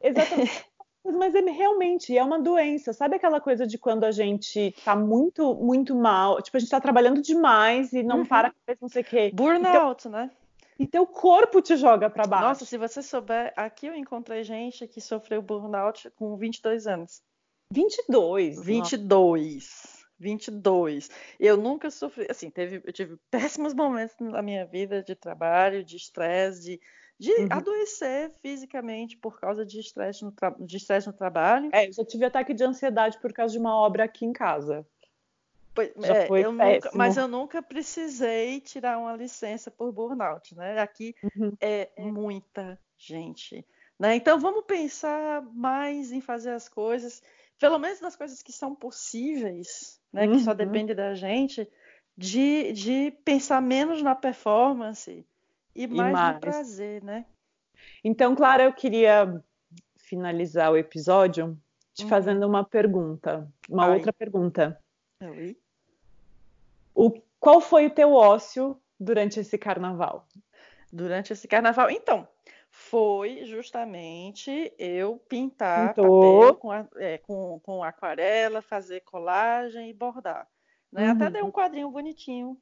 Exatamente. 0.01 0.65
Mas 1.05 1.35
é 1.35 1.41
realmente 1.41 2.17
é 2.17 2.23
uma 2.23 2.39
doença. 2.39 2.93
Sabe 2.93 3.17
aquela 3.17 3.41
coisa 3.41 3.67
de 3.67 3.79
quando 3.79 4.05
a 4.05 4.11
gente 4.11 4.75
tá 4.85 4.95
muito, 4.95 5.55
muito 5.55 5.95
mal? 5.95 6.41
Tipo, 6.43 6.57
a 6.57 6.61
gente 6.61 6.71
tá 6.71 6.81
trabalhando 6.81 7.23
demais 7.23 7.93
e 7.93 8.03
não 8.03 8.19
uhum. 8.19 8.27
para 8.27 8.51
com 8.51 8.57
não 8.83 8.89
sei 8.89 9.03
o 9.03 9.05
quê. 9.05 9.31
Burnout, 9.33 10.07
então, 10.07 10.13
né? 10.13 10.31
E 10.79 10.87
teu 10.87 11.07
corpo 11.07 11.61
te 11.61 11.77
joga 11.77 12.09
para 12.09 12.27
baixo. 12.27 12.45
Nossa, 12.45 12.65
se 12.65 12.79
você 12.79 13.03
souber, 13.03 13.53
aqui 13.57 13.87
eu 13.87 13.95
encontrei 13.95 14.43
gente 14.43 14.87
que 14.87 15.01
sofreu 15.01 15.43
burnout 15.43 16.11
com 16.17 16.37
22 16.37 16.87
anos. 16.87 17.23
22? 17.73 18.65
22. 18.65 19.55
Nossa. 19.55 20.01
22. 20.21 21.11
Eu 21.39 21.57
nunca 21.57 21.91
sofri, 21.91 22.27
assim, 22.31 22.51
teve, 22.51 22.83
eu 22.85 22.93
tive 22.93 23.17
péssimos 23.31 23.73
momentos 23.73 24.15
na 24.21 24.43
minha 24.43 24.67
vida 24.67 25.03
de 25.03 25.15
trabalho, 25.15 25.83
de 25.83 25.97
estresse, 25.97 26.63
de 26.63 26.81
de 27.21 27.33
uhum. 27.33 27.49
adoecer 27.51 28.33
fisicamente 28.41 29.15
por 29.19 29.39
causa 29.39 29.65
de 29.67 29.79
estresse 29.79 30.25
no, 30.25 30.33
de 30.59 30.79
estresse 30.79 31.07
no 31.07 31.13
trabalho. 31.13 31.69
É, 31.71 31.87
eu 31.87 31.93
já 31.93 32.03
tive 32.03 32.25
ataque 32.25 32.55
de 32.55 32.65
ansiedade 32.65 33.21
por 33.21 33.31
causa 33.31 33.53
de 33.53 33.59
uma 33.59 33.77
obra 33.77 34.05
aqui 34.05 34.25
em 34.25 34.33
casa. 34.33 34.87
Pois, 35.75 35.91
é, 36.03 36.27
eu 36.31 36.51
nunca, 36.51 36.91
mas 36.95 37.19
eu 37.19 37.29
nunca 37.29 37.63
precisei 37.63 38.59
tirar 38.63 38.97
uma 38.97 39.15
licença 39.15 39.71
por 39.71 39.93
burnout, 39.93 40.57
né? 40.57 40.81
Aqui 40.81 41.15
uhum. 41.37 41.53
é 41.61 41.91
muita 41.99 42.79
gente. 42.97 43.67
Né? 43.99 44.17
Então 44.17 44.41
vamos 44.41 44.65
pensar 44.65 45.43
mais 45.53 46.13
em 46.13 46.23
fazer 46.23 46.53
as 46.53 46.71
coisas, 46.71 47.23
pelo 47.59 47.79
menos 47.79 48.01
nas 48.01 48.17
coisas 48.17 48.43
que 48.43 48.51
são 48.51 48.75
possíveis, 48.75 50.01
né? 50.11 50.27
Uhum. 50.27 50.39
Que 50.39 50.43
só 50.43 50.53
uhum. 50.53 50.57
depende 50.57 50.95
da 50.95 51.15
gente, 51.15 51.69
de, 52.17 52.73
de 52.73 53.11
pensar 53.27 53.61
menos 53.61 54.01
na 54.01 54.15
performance 54.15 55.27
e 55.75 55.87
mais, 55.87 56.11
e 56.11 56.13
mais. 56.13 56.35
no 56.35 56.41
prazer, 56.41 57.03
né? 57.03 57.27
Então, 58.05 58.35
Clara, 58.35 58.65
eu 58.65 58.73
queria 58.73 59.43
finalizar 59.97 60.73
o 60.73 60.77
episódio 60.77 61.59
te 61.95 62.05
uhum. 62.05 62.09
fazendo 62.09 62.47
uma 62.47 62.65
pergunta, 62.65 63.49
uma 63.69 63.87
Ai. 63.87 63.95
outra 63.95 64.13
pergunta. 64.13 64.81
Oi? 65.23 65.57
O, 66.95 67.11
qual 67.39 67.61
foi 67.61 67.87
o 67.87 67.91
teu 67.91 68.13
ócio 68.13 68.81
durante 68.99 69.41
esse 69.41 69.57
carnaval? 69.57 70.27
Durante 70.93 71.33
esse 71.33 71.47
carnaval, 71.47 71.91
então, 71.91 72.27
foi 72.71 73.45
justamente 73.47 74.73
eu 74.79 75.19
pintar 75.29 75.95
com, 75.95 76.73
é, 76.97 77.19
com, 77.19 77.61
com, 77.61 77.83
aquarela, 77.83 78.63
fazer 78.63 79.01
colagem 79.01 79.91
e 79.91 79.95
bordar. 79.95 80.49
Né? 80.93 81.07
Uhum. 81.07 81.13
Até 81.13 81.31
dei 81.31 81.43
um 81.43 81.51
quadrinho 81.51 81.91
bonitinho 81.91 82.61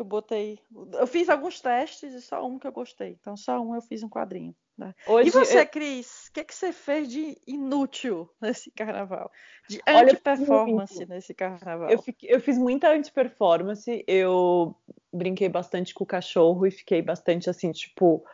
que 0.00 0.02
eu 0.02 0.06
botei. 0.06 0.58
Eu 0.94 1.06
fiz 1.06 1.28
alguns 1.28 1.60
testes 1.60 2.14
e 2.14 2.22
só 2.22 2.46
um 2.46 2.58
que 2.58 2.66
eu 2.66 2.72
gostei. 2.72 3.18
Então, 3.20 3.36
só 3.36 3.60
um 3.60 3.74
eu 3.74 3.82
fiz 3.82 4.02
um 4.02 4.08
quadrinho. 4.08 4.54
Né? 4.76 4.94
Hoje, 5.06 5.28
e 5.28 5.30
você, 5.30 5.60
eu... 5.60 5.66
Cris, 5.66 6.28
o 6.28 6.32
que, 6.32 6.44
que 6.44 6.54
você 6.54 6.72
fez 6.72 7.06
de 7.08 7.36
inútil 7.46 8.30
nesse 8.40 8.70
carnaval? 8.70 9.30
De 9.68 9.78
anti-performance 9.86 11.04
nesse 11.04 11.34
carnaval? 11.34 11.90
Eu, 11.90 12.00
fiquei, 12.00 12.34
eu 12.34 12.40
fiz 12.40 12.56
muita 12.56 12.90
anti-performance. 12.90 14.02
Eu 14.06 14.74
brinquei 15.12 15.50
bastante 15.50 15.92
com 15.92 16.04
o 16.04 16.06
cachorro 16.06 16.66
e 16.66 16.70
fiquei 16.70 17.02
bastante 17.02 17.50
assim, 17.50 17.70
tipo 17.70 18.24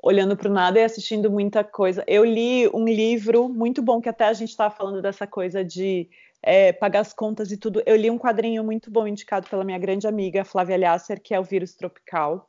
olhando 0.00 0.36
para 0.36 0.48
o 0.48 0.52
nada 0.52 0.78
e 0.78 0.84
assistindo 0.84 1.30
muita 1.30 1.62
coisa. 1.62 2.04
Eu 2.06 2.24
li 2.24 2.68
um 2.68 2.84
livro 2.84 3.48
muito 3.48 3.82
bom 3.82 4.00
que 4.00 4.08
até 4.08 4.26
a 4.26 4.32
gente 4.32 4.50
estava 4.50 4.74
falando 4.74 5.02
dessa 5.02 5.26
coisa 5.26 5.64
de 5.64 6.08
é, 6.42 6.72
pagar 6.72 7.00
as 7.00 7.12
contas 7.12 7.50
e 7.50 7.56
tudo. 7.56 7.82
Eu 7.84 7.96
li 7.96 8.10
um 8.10 8.18
quadrinho 8.18 8.62
muito 8.64 8.90
bom 8.90 9.06
indicado 9.06 9.48
pela 9.48 9.64
minha 9.64 9.78
grande 9.78 10.06
amiga 10.06 10.44
Flávia 10.44 10.78
Lasser, 10.78 11.20
que 11.20 11.34
é 11.34 11.40
o 11.40 11.44
Vírus 11.44 11.74
Tropical. 11.74 12.48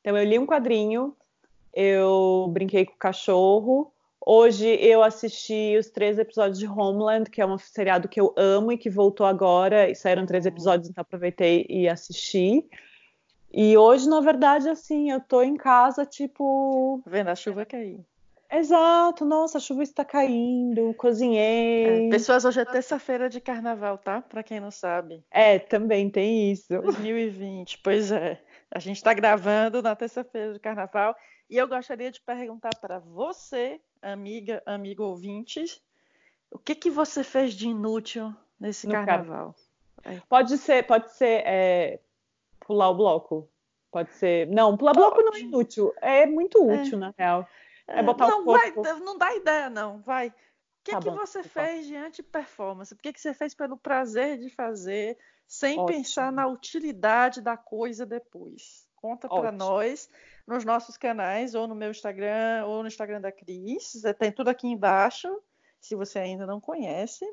Então 0.00 0.16
eu 0.16 0.24
li 0.24 0.38
um 0.38 0.46
quadrinho, 0.46 1.16
eu 1.72 2.48
brinquei 2.52 2.84
com 2.84 2.94
o 2.94 2.98
cachorro. 2.98 3.92
Hoje 4.24 4.68
eu 4.80 5.02
assisti 5.02 5.76
os 5.76 5.90
três 5.90 6.18
episódios 6.18 6.58
de 6.58 6.66
Homeland, 6.66 7.28
que 7.28 7.40
é 7.40 7.46
um 7.46 7.58
seriado 7.58 8.08
que 8.08 8.20
eu 8.20 8.32
amo 8.36 8.70
e 8.70 8.78
que 8.78 8.90
voltou 8.90 9.26
agora. 9.26 9.90
E 9.90 9.94
saíram 9.94 10.26
três 10.26 10.46
episódios, 10.46 10.88
então 10.88 11.02
aproveitei 11.02 11.66
e 11.68 11.88
assisti. 11.88 12.64
E 13.52 13.76
hoje, 13.76 14.08
na 14.08 14.20
verdade, 14.20 14.68
assim, 14.68 15.10
eu 15.10 15.20
tô 15.20 15.42
em 15.42 15.56
casa, 15.56 16.06
tipo. 16.06 17.02
Vendo 17.06 17.28
a 17.28 17.34
chuva 17.34 17.66
cair. 17.66 18.00
Exato, 18.52 19.24
nossa, 19.24 19.56
a 19.56 19.60
chuva 19.60 19.82
está 19.82 20.04
caindo, 20.04 20.92
cozinhei. 20.94 22.06
É, 22.06 22.10
pessoas, 22.10 22.44
hoje 22.44 22.60
é 22.60 22.64
terça-feira 22.66 23.26
de 23.30 23.40
carnaval, 23.40 23.96
tá? 23.96 24.20
Para 24.20 24.42
quem 24.42 24.60
não 24.60 24.70
sabe. 24.70 25.24
É, 25.30 25.58
também 25.58 26.10
tem 26.10 26.52
isso. 26.52 26.68
2020, 26.68 27.78
pois 27.78 28.12
é. 28.12 28.38
A 28.70 28.78
gente 28.78 28.98
está 28.98 29.14
gravando 29.14 29.80
na 29.80 29.96
terça-feira 29.96 30.52
de 30.52 30.58
carnaval 30.58 31.16
e 31.48 31.56
eu 31.56 31.66
gostaria 31.66 32.10
de 32.10 32.20
perguntar 32.20 32.76
para 32.78 32.98
você, 32.98 33.80
amiga, 34.02 34.62
amigo 34.66 35.02
ouvinte, 35.02 35.64
o 36.50 36.58
que 36.58 36.74
que 36.74 36.90
você 36.90 37.24
fez 37.24 37.54
de 37.54 37.68
inútil 37.68 38.34
nesse 38.60 38.86
no 38.86 38.92
carnaval? 38.92 39.54
É. 40.04 40.20
Pode 40.28 40.58
ser, 40.58 40.86
pode 40.86 41.10
ser 41.14 41.42
é, 41.46 42.00
pular 42.66 42.90
o 42.90 42.94
bloco. 42.94 43.48
Pode 43.90 44.12
ser. 44.12 44.46
Não, 44.48 44.76
pular 44.76 44.92
bloco 44.92 45.22
não 45.22 45.34
é 45.34 45.40
inútil. 45.40 45.94
É 46.02 46.26
muito 46.26 46.58
é. 46.70 46.82
útil, 46.82 46.98
na 46.98 47.14
real. 47.16 47.48
É, 47.86 48.02
botar 48.02 48.28
não, 48.28 48.42
o 48.42 48.44
corpo. 48.44 48.82
Vai, 48.82 49.00
não 49.00 49.18
dá 49.18 49.34
ideia, 49.34 49.70
não. 49.70 50.00
Vai. 50.00 50.28
O 50.28 50.32
que, 50.84 50.92
tá 50.92 51.00
que 51.00 51.10
bom, 51.10 51.16
você 51.16 51.42
tá 51.42 51.48
fez 51.48 51.86
diante 51.86 52.16
de 52.16 52.22
performance? 52.24 52.94
Por 52.94 53.02
que, 53.02 53.12
que 53.12 53.20
você 53.20 53.32
fez 53.32 53.54
pelo 53.54 53.76
prazer 53.76 54.38
de 54.38 54.50
fazer, 54.50 55.16
sem 55.46 55.78
Ótimo. 55.78 55.86
pensar 55.86 56.32
na 56.32 56.46
utilidade 56.46 57.40
da 57.40 57.56
coisa 57.56 58.04
depois? 58.04 58.86
Conta 58.96 59.28
para 59.28 59.50
nós 59.50 60.08
nos 60.46 60.64
nossos 60.64 60.96
canais, 60.96 61.54
ou 61.54 61.66
no 61.66 61.74
meu 61.74 61.90
Instagram, 61.90 62.64
ou 62.66 62.82
no 62.82 62.88
Instagram 62.88 63.20
da 63.20 63.32
Cris. 63.32 64.02
Tem 64.18 64.32
tudo 64.32 64.48
aqui 64.48 64.66
embaixo, 64.66 65.28
se 65.80 65.94
você 65.94 66.18
ainda 66.18 66.46
não 66.46 66.60
conhece. 66.60 67.24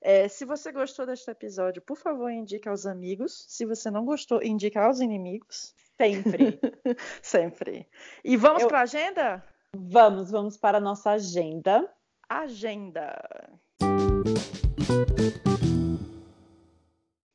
É, 0.00 0.28
se 0.28 0.46
você 0.46 0.72
gostou 0.72 1.04
deste 1.04 1.30
episódio, 1.30 1.82
por 1.82 1.96
favor, 1.96 2.30
indique 2.30 2.68
aos 2.68 2.86
amigos. 2.86 3.44
Se 3.48 3.66
você 3.66 3.90
não 3.90 4.04
gostou, 4.04 4.42
indique 4.42 4.78
aos 4.78 5.00
inimigos. 5.00 5.74
Sempre. 5.96 6.58
Sempre. 7.20 7.86
E 8.24 8.36
vamos 8.36 8.62
Eu... 8.62 8.68
para 8.68 8.78
a 8.78 8.82
agenda? 8.82 9.44
Vamos, 9.76 10.30
vamos 10.30 10.56
para 10.56 10.78
a 10.78 10.80
nossa 10.80 11.12
agenda. 11.12 11.88
Agenda. 12.28 13.16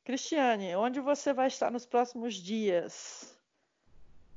Cristiane, 0.03 0.75
onde 0.75 0.99
você 0.99 1.33
vai 1.33 1.47
estar 1.47 1.71
nos 1.71 1.85
próximos 1.85 2.35
dias? 2.35 3.35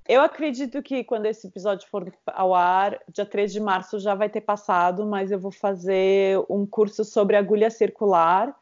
Eu 0.06 0.22
acredito 0.22 0.82
que 0.82 1.04
quando 1.04 1.26
esse 1.26 1.48
episódio 1.48 1.88
for 1.88 2.10
ao 2.26 2.54
ar, 2.54 2.98
dia 3.12 3.26
3 3.26 3.52
de 3.52 3.60
março 3.60 3.98
já 3.98 4.14
vai 4.14 4.28
ter 4.30 4.40
passado, 4.40 5.04
mas 5.04 5.30
eu 5.30 5.38
vou 5.38 5.50
fazer 5.50 6.38
um 6.48 6.64
curso 6.64 7.04
sobre 7.04 7.36
agulha 7.36 7.70
circular 7.70 8.56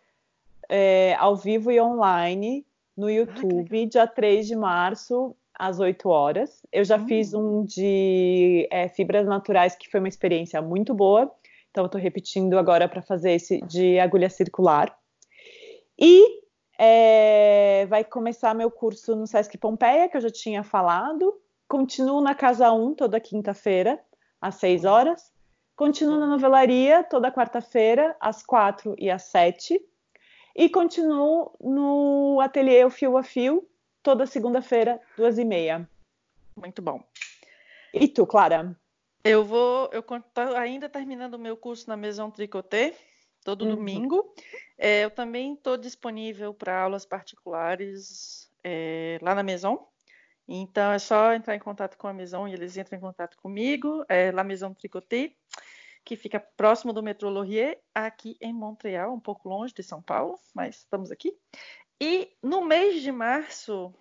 é, 0.68 1.14
ao 1.18 1.37
vivo 1.37 1.70
e 1.70 1.81
online 1.81 2.66
no 2.96 3.09
YouTube, 3.11 3.87
dia 3.87 4.07
3 4.07 4.46
de 4.46 4.57
março, 4.57 5.37
às 5.59 5.81
8 5.81 6.09
horas. 6.09 6.62
Eu 6.73 6.85
já 6.85 6.97
hum. 6.97 7.07
fiz 7.07 7.35
um 7.35 7.64
de 7.64 8.69
é, 8.71 8.88
fibras 8.88 9.27
naturais, 9.27 9.75
que 9.75 9.90
foi 9.90 10.01
uma 10.01 10.09
experiência 10.09 10.61
muito 10.61 10.95
boa, 10.95 11.31
então 11.71 11.85
eu 11.85 11.87
estou 11.87 12.01
repetindo 12.01 12.59
agora 12.59 12.88
para 12.88 13.03
fazer 13.03 13.33
esse 13.33 13.61
de 13.62 13.99
agulha 13.99 14.31
circular. 14.31 14.97
E 15.99 16.40
é, 16.79 17.87
vai 17.87 18.05
começar 18.05 18.55
meu 18.55 18.71
curso 18.71 19.16
no 19.16 19.27
Sesc 19.27 19.57
Pompeia, 19.59 20.09
que 20.09 20.16
eu 20.16 20.21
já 20.21 20.31
tinha 20.31 20.62
falado. 20.62 21.35
Continuo 21.69 22.21
na 22.21 22.35
Casa 22.35 22.71
1 22.73 22.95
toda 22.95 23.21
quinta-feira, 23.21 23.99
às 24.40 24.57
6 24.57 24.85
horas. 24.85 25.33
Continuo 25.75 26.19
na 26.19 26.27
novelaria 26.27 27.03
toda 27.05 27.33
quarta-feira, 27.33 28.16
às 28.21 28.42
4 28.42 28.95
e 28.99 29.11
às 29.11 29.25
7. 29.25 29.79
E 30.55 30.69
continuo 30.71 31.53
no 31.61 32.40
ateliê 32.40 32.85
O 32.85 32.90
Fio 32.90 33.19
a 33.19 33.23
Fio, 33.23 33.66
toda 34.07 34.25
segunda-feira, 34.25 35.01
duas 35.16 35.37
e 35.37 35.45
meia. 35.45 35.90
Muito 36.55 36.81
bom. 36.81 37.03
E 37.92 38.07
tu, 38.07 38.25
Clara? 38.25 38.79
Eu 39.25 39.45
vou, 39.45 39.90
eu 39.92 39.99
estou 39.99 40.57
ainda 40.57 40.88
terminando 40.88 41.35
o 41.35 41.38
meu 41.40 41.57
curso 41.57 41.88
na 41.88 41.97
Maison 41.97 42.31
Tricoté, 42.31 42.97
todo 43.42 43.64
uhum. 43.64 43.75
domingo. 43.75 44.33
É, 44.79 45.03
eu 45.03 45.11
também 45.11 45.55
estou 45.55 45.77
disponível 45.77 46.55
para 46.55 46.83
aulas 46.83 47.05
particulares 47.05 48.49
é, 48.62 49.19
lá 49.21 49.35
na 49.35 49.42
Maison. 49.42 49.88
Então 50.47 50.92
é 50.92 51.01
só 51.01 51.35
entrar 51.35 51.57
em 51.57 51.59
contato 51.59 51.99
com 51.99 52.07
a 52.07 52.12
Maison 52.12 52.47
e 52.47 52.53
eles 52.53 52.77
entram 52.77 52.97
em 52.97 53.03
contato 53.03 53.37
comigo. 53.38 54.05
É 54.09 54.31
La 54.31 54.45
Maison 54.45 54.73
Tricoté, 54.73 55.33
que 56.05 56.14
fica 56.14 56.38
próximo 56.57 56.92
do 56.92 57.03
metrô 57.03 57.29
Laurier, 57.29 57.81
aqui 57.92 58.37
em 58.40 58.53
Montreal, 58.53 59.12
um 59.12 59.19
pouco 59.19 59.49
longe 59.49 59.75
de 59.75 59.83
São 59.83 60.01
Paulo, 60.01 60.38
mas 60.55 60.77
estamos 60.77 61.11
aqui. 61.11 61.37
E 62.00 62.30
no 62.42 62.64
mês 62.64 63.02
de 63.02 63.11
março, 63.11 63.94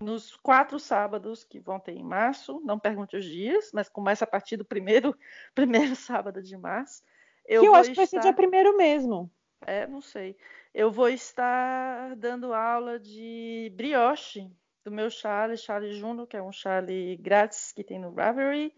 nos 0.00 0.36
quatro 0.36 0.78
sábados 0.78 1.44
que 1.44 1.58
vão 1.58 1.78
ter 1.78 1.92
em 1.92 2.04
março, 2.04 2.60
não 2.64 2.78
pergunte 2.78 3.16
os 3.16 3.24
dias, 3.24 3.70
mas 3.72 3.88
começa 3.88 4.24
a 4.24 4.28
partir 4.28 4.56
do 4.56 4.64
primeiro, 4.64 5.16
primeiro 5.54 5.96
sábado 5.96 6.42
de 6.42 6.56
março. 6.56 7.02
Eu, 7.46 7.62
que 7.62 7.68
eu 7.68 7.74
acho 7.74 7.90
estar... 7.90 7.92
que 7.92 7.96
vai 7.96 8.06
ser 8.06 8.20
dia 8.20 8.32
primeiro 8.32 8.76
mesmo. 8.76 9.30
É, 9.66 9.86
não 9.86 10.00
sei. 10.00 10.36
Eu 10.72 10.90
vou 10.90 11.08
estar 11.08 12.14
dando 12.16 12.54
aula 12.54 12.98
de 12.98 13.72
brioche 13.74 14.50
do 14.84 14.90
meu 14.90 15.10
chale, 15.10 15.56
chale 15.56 15.92
Juno, 15.92 16.26
que 16.26 16.36
é 16.36 16.42
um 16.42 16.52
chale 16.52 17.16
grátis 17.16 17.72
que 17.72 17.84
tem 17.84 17.98
no 17.98 18.14
Ravelry, 18.14 18.72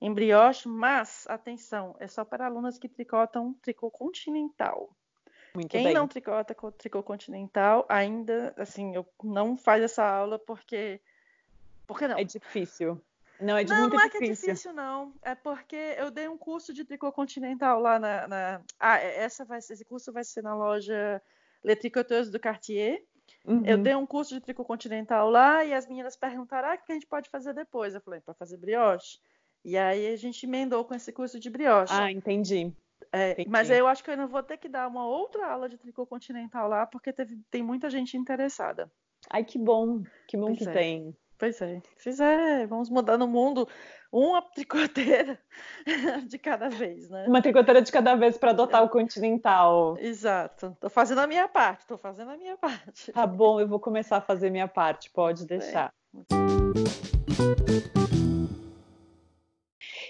em 0.00 0.12
brioche, 0.12 0.68
mas, 0.68 1.24
atenção, 1.28 1.96
é 1.98 2.06
só 2.06 2.24
para 2.24 2.46
alunas 2.46 2.78
que 2.78 2.88
tricotam 2.88 3.54
tricô 3.54 3.90
continental. 3.90 4.96
Muito 5.58 5.72
Quem 5.72 5.84
bem. 5.84 5.94
não 5.94 6.06
tricota 6.06 6.54
tricô 6.76 7.02
continental, 7.02 7.84
ainda, 7.88 8.54
assim, 8.56 8.94
eu 8.94 9.04
não 9.22 9.56
faz 9.56 9.82
essa 9.82 10.04
aula 10.04 10.38
porque... 10.38 11.00
Por 11.84 12.00
não? 12.02 12.16
É 12.16 12.22
difícil. 12.22 13.00
Não, 13.40 13.56
é 13.56 13.64
de 13.64 13.72
não, 13.72 13.80
muito 13.80 13.96
não 13.96 14.00
é 14.00 14.08
difícil. 14.08 14.26
que 14.26 14.30
é 14.30 14.52
difícil, 14.52 14.72
não. 14.72 15.12
É 15.22 15.34
porque 15.34 15.96
eu 15.96 16.10
dei 16.10 16.28
um 16.28 16.38
curso 16.38 16.72
de 16.72 16.84
tricô 16.84 17.10
continental 17.10 17.80
lá 17.80 17.98
na. 17.98 18.28
na... 18.28 18.60
Ah, 18.78 18.98
é, 18.98 19.18
essa 19.18 19.44
vai, 19.44 19.58
esse 19.58 19.84
curso 19.84 20.12
vai 20.12 20.24
ser 20.24 20.42
na 20.42 20.54
loja 20.54 21.20
Le 21.64 21.76
do 22.30 22.40
Cartier. 22.40 23.02
Uhum. 23.44 23.64
Eu 23.64 23.78
dei 23.78 23.94
um 23.94 24.06
curso 24.06 24.34
de 24.34 24.40
tricô 24.40 24.64
continental 24.64 25.30
lá 25.30 25.64
e 25.64 25.72
as 25.72 25.86
meninas 25.86 26.16
perguntaram: 26.16 26.68
ah, 26.68 26.74
o 26.74 26.78
que 26.84 26.92
a 26.92 26.94
gente 26.94 27.06
pode 27.06 27.30
fazer 27.30 27.54
depois? 27.54 27.94
Eu 27.94 28.00
falei: 28.00 28.20
para 28.20 28.34
fazer 28.34 28.56
brioche. 28.56 29.18
E 29.64 29.76
aí 29.76 30.08
a 30.08 30.16
gente 30.16 30.44
emendou 30.44 30.84
com 30.84 30.94
esse 30.94 31.12
curso 31.12 31.38
de 31.38 31.48
brioche. 31.50 31.92
Ah, 31.92 32.10
entendi. 32.10 32.72
É. 33.12 33.36
Mas 33.48 33.70
eu 33.70 33.86
acho 33.86 34.02
que 34.02 34.10
eu 34.10 34.14
ainda 34.14 34.26
vou 34.26 34.42
ter 34.42 34.56
que 34.56 34.68
dar 34.68 34.88
uma 34.88 35.06
outra 35.06 35.50
aula 35.50 35.68
de 35.68 35.78
tricô 35.78 36.06
continental 36.06 36.68
lá, 36.68 36.86
porque 36.86 37.12
teve, 37.12 37.38
tem 37.50 37.62
muita 37.62 37.88
gente 37.88 38.16
interessada. 38.16 38.90
Ai, 39.30 39.44
que 39.44 39.58
bom, 39.58 40.02
que 40.26 40.36
bom 40.36 40.46
pois 40.46 40.58
que 40.58 40.68
é. 40.68 40.72
tem. 40.72 41.16
Pois 41.38 41.60
é. 41.62 41.80
Fizer, 41.96 42.66
vamos 42.66 42.90
mudar 42.90 43.16
no 43.16 43.28
mundo 43.28 43.68
uma 44.10 44.42
tricoteira 44.42 45.38
de 46.26 46.36
cada 46.36 46.68
vez, 46.68 47.08
né? 47.08 47.26
Uma 47.28 47.40
tricoteira 47.40 47.80
de 47.80 47.92
cada 47.92 48.16
vez 48.16 48.36
para 48.36 48.50
adotar 48.50 48.82
o 48.82 48.88
continental. 48.88 49.96
Exato. 50.00 50.76
Tô 50.80 50.90
fazendo 50.90 51.20
a 51.20 51.26
minha 51.26 51.46
parte, 51.46 51.86
tô 51.86 51.96
fazendo 51.96 52.32
a 52.32 52.36
minha 52.36 52.56
parte. 52.56 53.12
Tá 53.12 53.26
bom, 53.26 53.60
eu 53.60 53.68
vou 53.68 53.78
começar 53.78 54.16
a 54.16 54.20
fazer 54.20 54.50
minha 54.50 54.66
parte, 54.66 55.10
pode 55.10 55.46
deixar. 55.46 55.92
É. 56.14 56.48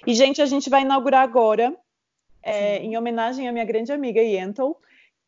E, 0.06 0.14
gente, 0.14 0.40
a 0.40 0.46
gente 0.46 0.70
vai 0.70 0.82
inaugurar 0.82 1.22
agora, 1.22 1.76
é, 2.42 2.78
em 2.78 2.96
homenagem 2.96 3.48
à 3.48 3.52
minha 3.52 3.64
grande 3.64 3.92
amiga 3.92 4.20
Yentel, 4.20 4.76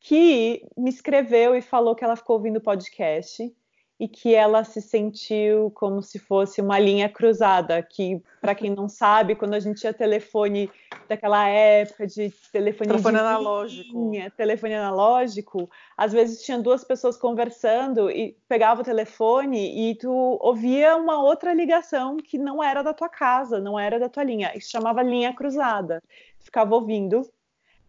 que 0.01 0.67
me 0.77 0.91
escreveu 0.91 1.55
e 1.55 1.61
falou 1.61 1.95
que 1.95 2.05
ela 2.05 2.17
ficou 2.17 2.37
ouvindo 2.37 2.57
o 2.57 2.63
podcast 2.63 3.53
e 4.01 4.09
que 4.09 4.35
ela 4.35 4.65
se 4.65 4.81
sentiu 4.81 5.71
como 5.73 6.03
se 6.03 6.19
fosse 6.19 6.63
uma 6.63 6.79
linha 6.79 7.07
cruzada, 7.07 7.83
que 7.83 8.23
para 8.41 8.55
quem 8.55 8.71
não 8.71 8.89
sabe, 8.89 9.35
quando 9.35 9.53
a 9.53 9.61
gente 9.61 9.79
tinha 9.79 9.93
telefone 9.93 10.71
daquela 11.07 11.47
época 11.47 12.07
de 12.07 12.33
telefone, 12.51 12.89
telefone 12.89 13.19
de 13.19 13.21
analógico, 13.21 13.93
linha, 13.93 14.31
telefone 14.31 14.75
analógico, 14.75 15.71
às 15.99 16.15
vezes 16.15 16.43
tinha 16.43 16.59
duas 16.59 16.83
pessoas 16.83 17.19
conversando 17.19 18.11
e 18.11 18.35
pegava 18.49 18.81
o 18.81 18.85
telefone 18.85 19.91
e 19.91 19.95
tu 19.97 20.11
ouvia 20.41 20.97
uma 20.97 21.23
outra 21.23 21.53
ligação 21.53 22.17
que 22.17 22.39
não 22.39 22.65
era 22.65 22.83
da 22.83 22.95
tua 22.95 23.09
casa, 23.11 23.61
não 23.61 23.79
era 23.79 24.01
da 24.01 24.09
tua 24.09 24.25
linha, 24.25 24.51
isso 24.57 24.71
chamava 24.71 25.03
linha 25.03 25.35
cruzada. 25.35 26.03
Ficava 26.39 26.75
ouvindo 26.75 27.21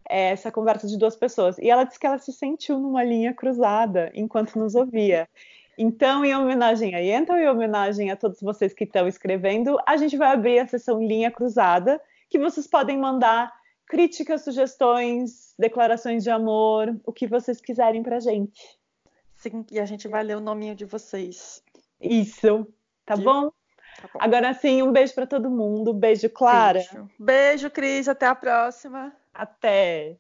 é, 0.10 0.32
essa 0.32 0.52
conversa 0.52 0.88
de 0.88 0.98
duas 0.98 1.16
pessoas. 1.16 1.58
E 1.58 1.70
ela 1.70 1.86
disse 1.86 1.98
que 1.98 2.06
ela 2.06 2.18
se 2.18 2.34
sentiu 2.34 2.78
numa 2.78 3.02
linha 3.02 3.34
cruzada 3.34 4.12
enquanto 4.14 4.60
nos 4.60 4.76
ouvia. 4.76 5.26
Então, 5.84 6.24
em 6.24 6.36
homenagem 6.36 6.94
a 6.94 7.00
Yenta 7.00 7.34
e 7.40 7.44
em 7.44 7.50
homenagem 7.50 8.12
a 8.12 8.16
todos 8.16 8.40
vocês 8.40 8.72
que 8.72 8.84
estão 8.84 9.08
escrevendo, 9.08 9.80
a 9.88 9.98
gente 9.98 10.16
vai 10.16 10.32
abrir 10.32 10.60
a 10.60 10.68
sessão 10.68 11.02
Linha 11.02 11.32
Cruzada, 11.32 12.00
que 12.30 12.38
vocês 12.38 12.68
podem 12.68 13.00
mandar 13.00 13.52
críticas, 13.88 14.44
sugestões, 14.44 15.56
declarações 15.58 16.24
de 16.24 16.30
amor, 16.30 16.96
o 17.04 17.12
que 17.12 17.26
vocês 17.26 17.60
quiserem 17.60 18.04
pra 18.04 18.20
gente. 18.20 18.62
Sim, 19.34 19.66
e 19.72 19.80
a 19.80 19.86
gente 19.86 20.08
vai 20.08 20.24
ler 20.24 20.38
o 20.38 20.40
nominho 20.40 20.76
de 20.76 20.86
vocês. 20.86 21.64
Isso, 22.00 22.68
tá 23.04 23.18
bom? 23.18 23.50
Tá 24.00 24.08
bom. 24.14 24.20
Agora 24.20 24.54
sim, 24.54 24.84
um 24.84 24.92
beijo 24.92 25.16
para 25.16 25.26
todo 25.26 25.50
mundo. 25.50 25.96
Beijo, 25.96 26.30
Clara. 26.30 26.78
Beijo, 26.78 27.10
beijo 27.18 27.72
Cris. 27.72 28.08
Até 28.08 28.28
a 28.28 28.36
próxima. 28.36 29.12
Até. 29.34 30.16